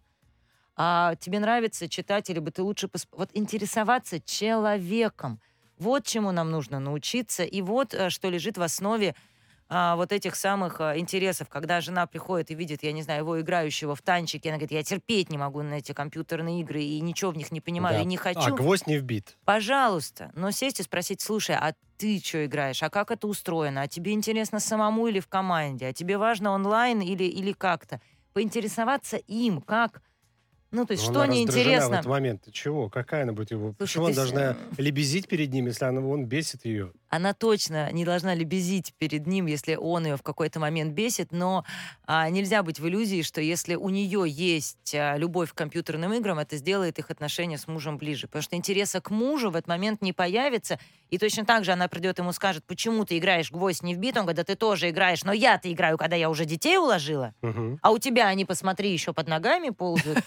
А 0.75 1.15
тебе 1.15 1.39
нравится 1.39 1.87
читать, 1.89 2.29
или 2.29 2.39
бы 2.39 2.51
ты 2.51 2.63
лучше... 2.63 2.87
пос- 2.87 3.07
Вот 3.11 3.29
интересоваться 3.33 4.19
человеком. 4.19 5.39
Вот 5.77 6.05
чему 6.05 6.31
нам 6.31 6.51
нужно 6.51 6.79
научиться. 6.79 7.43
И 7.43 7.61
вот 7.61 7.93
э, 7.93 8.09
что 8.09 8.29
лежит 8.29 8.57
в 8.57 8.61
основе 8.61 9.15
а, 9.73 9.95
вот 9.95 10.11
этих 10.11 10.35
самых 10.35 10.81
а, 10.81 10.97
интересов. 10.97 11.47
Когда 11.47 11.79
жена 11.79 12.05
приходит 12.05 12.51
и 12.51 12.55
видит, 12.55 12.83
я 12.83 12.91
не 12.91 13.03
знаю, 13.03 13.21
его 13.21 13.39
играющего 13.39 13.95
в 13.95 14.01
танчики, 14.01 14.49
она 14.49 14.57
говорит, 14.57 14.71
я 14.73 14.83
терпеть 14.83 15.29
не 15.29 15.37
могу 15.37 15.61
на 15.61 15.75
эти 15.75 15.93
компьютерные 15.93 16.59
игры 16.59 16.83
и 16.83 16.99
ничего 16.99 17.31
в 17.31 17.37
них 17.37 17.51
не 17.53 17.61
понимаю, 17.61 17.95
Да. 17.95 18.01
и 18.01 18.05
не 18.05 18.17
А, 18.17 18.19
хочу. 18.19 18.53
гвоздь 18.55 18.85
не 18.85 18.97
вбит. 18.97 19.37
Пожалуйста, 19.45 20.31
но 20.35 20.51
сесть 20.51 20.81
и 20.81 20.83
спросить, 20.83 21.21
слушай, 21.21 21.55
а 21.55 21.73
ты 21.97 22.19
что 22.19 22.45
играешь? 22.45 22.83
А 22.83 22.89
как 22.89 23.11
это 23.11 23.27
устроено? 23.27 23.83
А 23.83 23.87
тебе 23.87 24.11
интересно 24.11 24.59
самому 24.59 25.07
или 25.07 25.19
в 25.21 25.27
команде? 25.27 25.87
А 25.87 25.93
тебе 25.93 26.17
важно 26.17 26.51
онлайн 26.51 26.99
или, 27.01 27.23
или 27.23 27.53
как-то? 27.53 28.01
Поинтересоваться 28.33 29.17
им, 29.17 29.61
как... 29.61 30.01
Ну, 30.71 30.85
то 30.85 30.93
есть, 30.93 31.05
Ну, 31.07 31.11
что 31.13 31.21
она 31.23 31.33
раздражена 31.33 31.51
в 31.51 31.55
неинтересно? 31.65 31.93
этот 31.95 32.05
момент. 32.07 32.41
Ты 32.43 32.51
чего? 32.51 32.89
Какая 32.89 33.23
она 33.23 33.33
будет 33.33 33.51
его? 33.51 33.73
Слушай, 33.77 33.77
Почему 33.77 34.05
она 34.05 34.07
ты 34.07 34.13
с- 34.13 34.17
должна 34.17 34.57
лебезить 34.77 35.27
перед 35.27 35.51
ним, 35.51 35.65
если 35.67 35.83
она, 35.85 35.99
он 36.01 36.25
бесит 36.25 36.63
ее? 36.65 36.93
Она 37.11 37.33
точно 37.33 37.91
не 37.91 38.05
должна 38.05 38.33
лебезить 38.33 38.93
перед 38.97 39.27
ним, 39.27 39.45
если 39.45 39.75
он 39.75 40.05
ее 40.05 40.15
в 40.15 40.23
какой-то 40.23 40.61
момент 40.61 40.93
бесит, 40.93 41.33
но 41.33 41.65
а, 42.07 42.29
нельзя 42.29 42.63
быть 42.63 42.79
в 42.79 42.87
иллюзии, 42.87 43.21
что 43.21 43.41
если 43.41 43.75
у 43.75 43.89
нее 43.89 44.23
есть 44.25 44.95
а, 44.95 45.17
любовь 45.17 45.51
к 45.51 45.55
компьютерным 45.55 46.13
играм, 46.13 46.39
это 46.39 46.55
сделает 46.55 46.99
их 46.99 47.11
отношения 47.11 47.57
с 47.57 47.67
мужем 47.67 47.97
ближе. 47.97 48.27
Потому 48.27 48.43
что 48.43 48.55
интереса 48.55 49.01
к 49.01 49.09
мужу 49.09 49.51
в 49.51 49.57
этот 49.57 49.67
момент 49.67 50.01
не 50.01 50.13
появится, 50.13 50.79
и 51.09 51.17
точно 51.17 51.43
так 51.45 51.65
же 51.65 51.73
она 51.73 51.89
придет 51.89 52.17
ему 52.17 52.31
скажет, 52.31 52.63
почему 52.65 53.03
ты 53.03 53.17
играешь 53.17 53.51
гвоздь 53.51 53.83
не 53.83 53.93
вбит, 53.93 54.15
он 54.15 54.23
говорит, 54.23 54.37
да 54.37 54.43
ты 54.45 54.55
тоже 54.55 54.89
играешь, 54.89 55.25
но 55.25 55.33
я-то 55.33 55.69
играю, 55.69 55.97
когда 55.97 56.15
я 56.15 56.29
уже 56.29 56.45
детей 56.45 56.77
уложила, 56.77 57.33
Мгм. 57.41 57.77
а 57.81 57.91
у 57.91 57.97
тебя 57.97 58.27
они, 58.27 58.45
посмотри, 58.45 58.89
еще 58.93 59.11
под 59.11 59.27
ногами 59.27 59.69
ползают. 59.71 60.23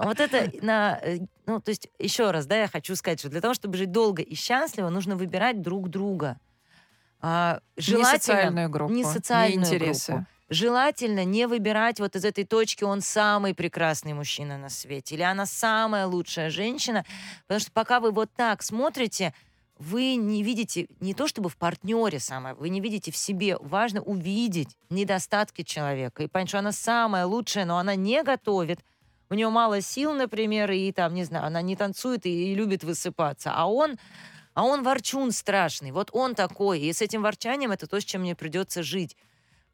Вот 0.00 0.20
это, 0.20 0.48
на, 0.64 1.00
э, 1.02 1.18
ну, 1.46 1.60
то 1.60 1.70
есть, 1.70 1.88
еще 1.98 2.30
раз, 2.30 2.46
да, 2.46 2.56
я 2.56 2.68
хочу 2.68 2.94
сказать, 2.94 3.18
что 3.18 3.28
для 3.28 3.40
того, 3.40 3.54
чтобы 3.54 3.76
жить 3.76 3.90
долго 3.90 4.22
и 4.22 4.34
счастливо, 4.36 4.90
нужно 4.90 5.16
выбирать 5.16 5.60
друг 5.60 5.87
друга. 5.88 6.38
А, 7.20 7.60
не 7.76 7.82
желательно 7.82 8.18
социальную 8.18 8.68
группу, 8.68 8.92
не 8.92 9.04
социальную 9.04 9.66
интересы. 9.66 10.12
группу. 10.12 10.26
Желательно 10.50 11.24
не 11.24 11.46
выбирать 11.46 12.00
вот 12.00 12.16
из 12.16 12.24
этой 12.24 12.44
точки 12.44 12.84
он 12.84 13.02
самый 13.02 13.54
прекрасный 13.54 14.14
мужчина 14.14 14.56
на 14.56 14.70
свете 14.70 15.14
или 15.14 15.22
она 15.22 15.44
самая 15.44 16.06
лучшая 16.06 16.48
женщина, 16.48 17.04
потому 17.46 17.60
что 17.60 17.70
пока 17.72 18.00
вы 18.00 18.12
вот 18.12 18.30
так 18.34 18.62
смотрите, 18.62 19.34
вы 19.78 20.14
не 20.14 20.42
видите 20.42 20.88
не 21.00 21.12
то 21.12 21.26
чтобы 21.26 21.50
в 21.50 21.56
партнере 21.56 22.18
самое, 22.18 22.54
вы 22.54 22.70
не 22.70 22.80
видите 22.80 23.12
в 23.12 23.16
себе. 23.16 23.58
Важно 23.60 24.00
увидеть 24.00 24.76
недостатки 24.88 25.62
человека 25.62 26.22
и 26.22 26.28
понять, 26.28 26.48
что 26.48 26.60
она 26.60 26.72
самая 26.72 27.26
лучшая, 27.26 27.66
но 27.66 27.76
она 27.76 27.94
не 27.94 28.22
готовит, 28.22 28.80
у 29.30 29.34
нее 29.34 29.50
мало 29.50 29.80
сил, 29.80 30.14
например, 30.14 30.70
и 30.70 30.90
там, 30.92 31.14
не 31.14 31.24
знаю, 31.24 31.46
она 31.46 31.60
не 31.60 31.76
танцует 31.76 32.24
и, 32.24 32.52
и 32.52 32.54
любит 32.54 32.82
высыпаться, 32.82 33.52
а 33.54 33.66
он, 33.66 33.98
а 34.58 34.64
он 34.64 34.82
ворчун 34.82 35.30
страшный, 35.30 35.92
вот 35.92 36.10
он 36.12 36.34
такой, 36.34 36.80
и 36.80 36.92
с 36.92 37.00
этим 37.00 37.22
ворчанием 37.22 37.70
это 37.70 37.86
то, 37.86 38.00
с 38.00 38.04
чем 38.04 38.22
мне 38.22 38.34
придется 38.34 38.82
жить. 38.82 39.16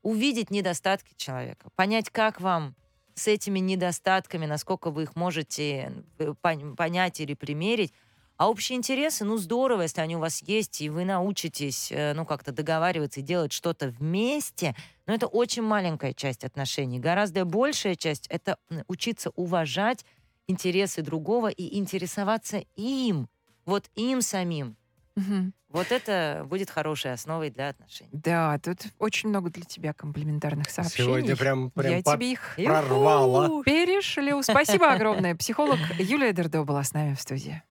Увидеть 0.02 0.50
недостатки 0.50 1.14
человека, 1.16 1.70
понять, 1.74 2.10
как 2.10 2.38
вам 2.38 2.74
с 3.14 3.26
этими 3.26 3.60
недостатками, 3.60 4.44
насколько 4.44 4.90
вы 4.90 5.04
их 5.04 5.16
можете 5.16 6.04
э, 6.18 6.34
пон- 6.42 6.76
понять 6.76 7.18
или 7.18 7.32
примерить, 7.32 7.94
а 8.36 8.50
общие 8.50 8.76
интересы, 8.76 9.24
ну, 9.24 9.38
здорово, 9.38 9.82
если 9.82 10.02
они 10.02 10.16
у 10.16 10.20
вас 10.20 10.42
есть, 10.42 10.82
и 10.82 10.90
вы 10.90 11.06
научитесь, 11.06 11.90
э, 11.90 12.12
ну, 12.12 12.26
как-то 12.26 12.52
договариваться 12.52 13.20
и 13.20 13.22
делать 13.22 13.54
что-то 13.54 13.88
вместе, 13.88 14.76
но 15.06 15.14
это 15.14 15.28
очень 15.28 15.62
маленькая 15.62 16.12
часть 16.12 16.44
отношений. 16.44 16.98
Гораздо 16.98 17.46
большая 17.46 17.94
часть— 17.94 18.26
это 18.28 18.58
учиться 18.86 19.30
уважать 19.34 20.04
интересы 20.46 21.00
другого 21.00 21.48
и 21.48 21.78
интересоваться 21.78 22.62
им, 22.76 23.30
вот 23.66 23.90
им 23.94 24.22
самим, 24.22 24.76
Мгм. 25.16 25.52
Вот 25.68 25.92
это 25.92 26.44
будет 26.48 26.70
хорошей 26.70 27.12
основой 27.12 27.50
для 27.50 27.68
отношений. 27.68 28.10
Да, 28.12 28.58
тут 28.58 28.78
очень 28.98 29.28
много 29.28 29.48
для 29.50 29.62
тебя 29.64 29.92
комплиментарных 29.92 30.70
сообщений. 30.70 31.08
Сегодня 31.08 31.36
прям, 31.36 31.70
прям 31.70 31.96
Я 31.98 32.02
по- 32.02 32.14
тебе 32.16 32.32
их 32.32 32.54
прорвала. 32.64 33.62
Перешлю. 33.64 34.42
Спасибо 34.42 34.92
огромное. 34.92 35.34
Психолог 35.36 35.78
Юлия 35.98 36.32
Дердо 36.32 36.64
была 36.64 36.82
с 36.82 36.92
нами 36.94 37.14
в 37.14 37.20
студии. 37.20 37.62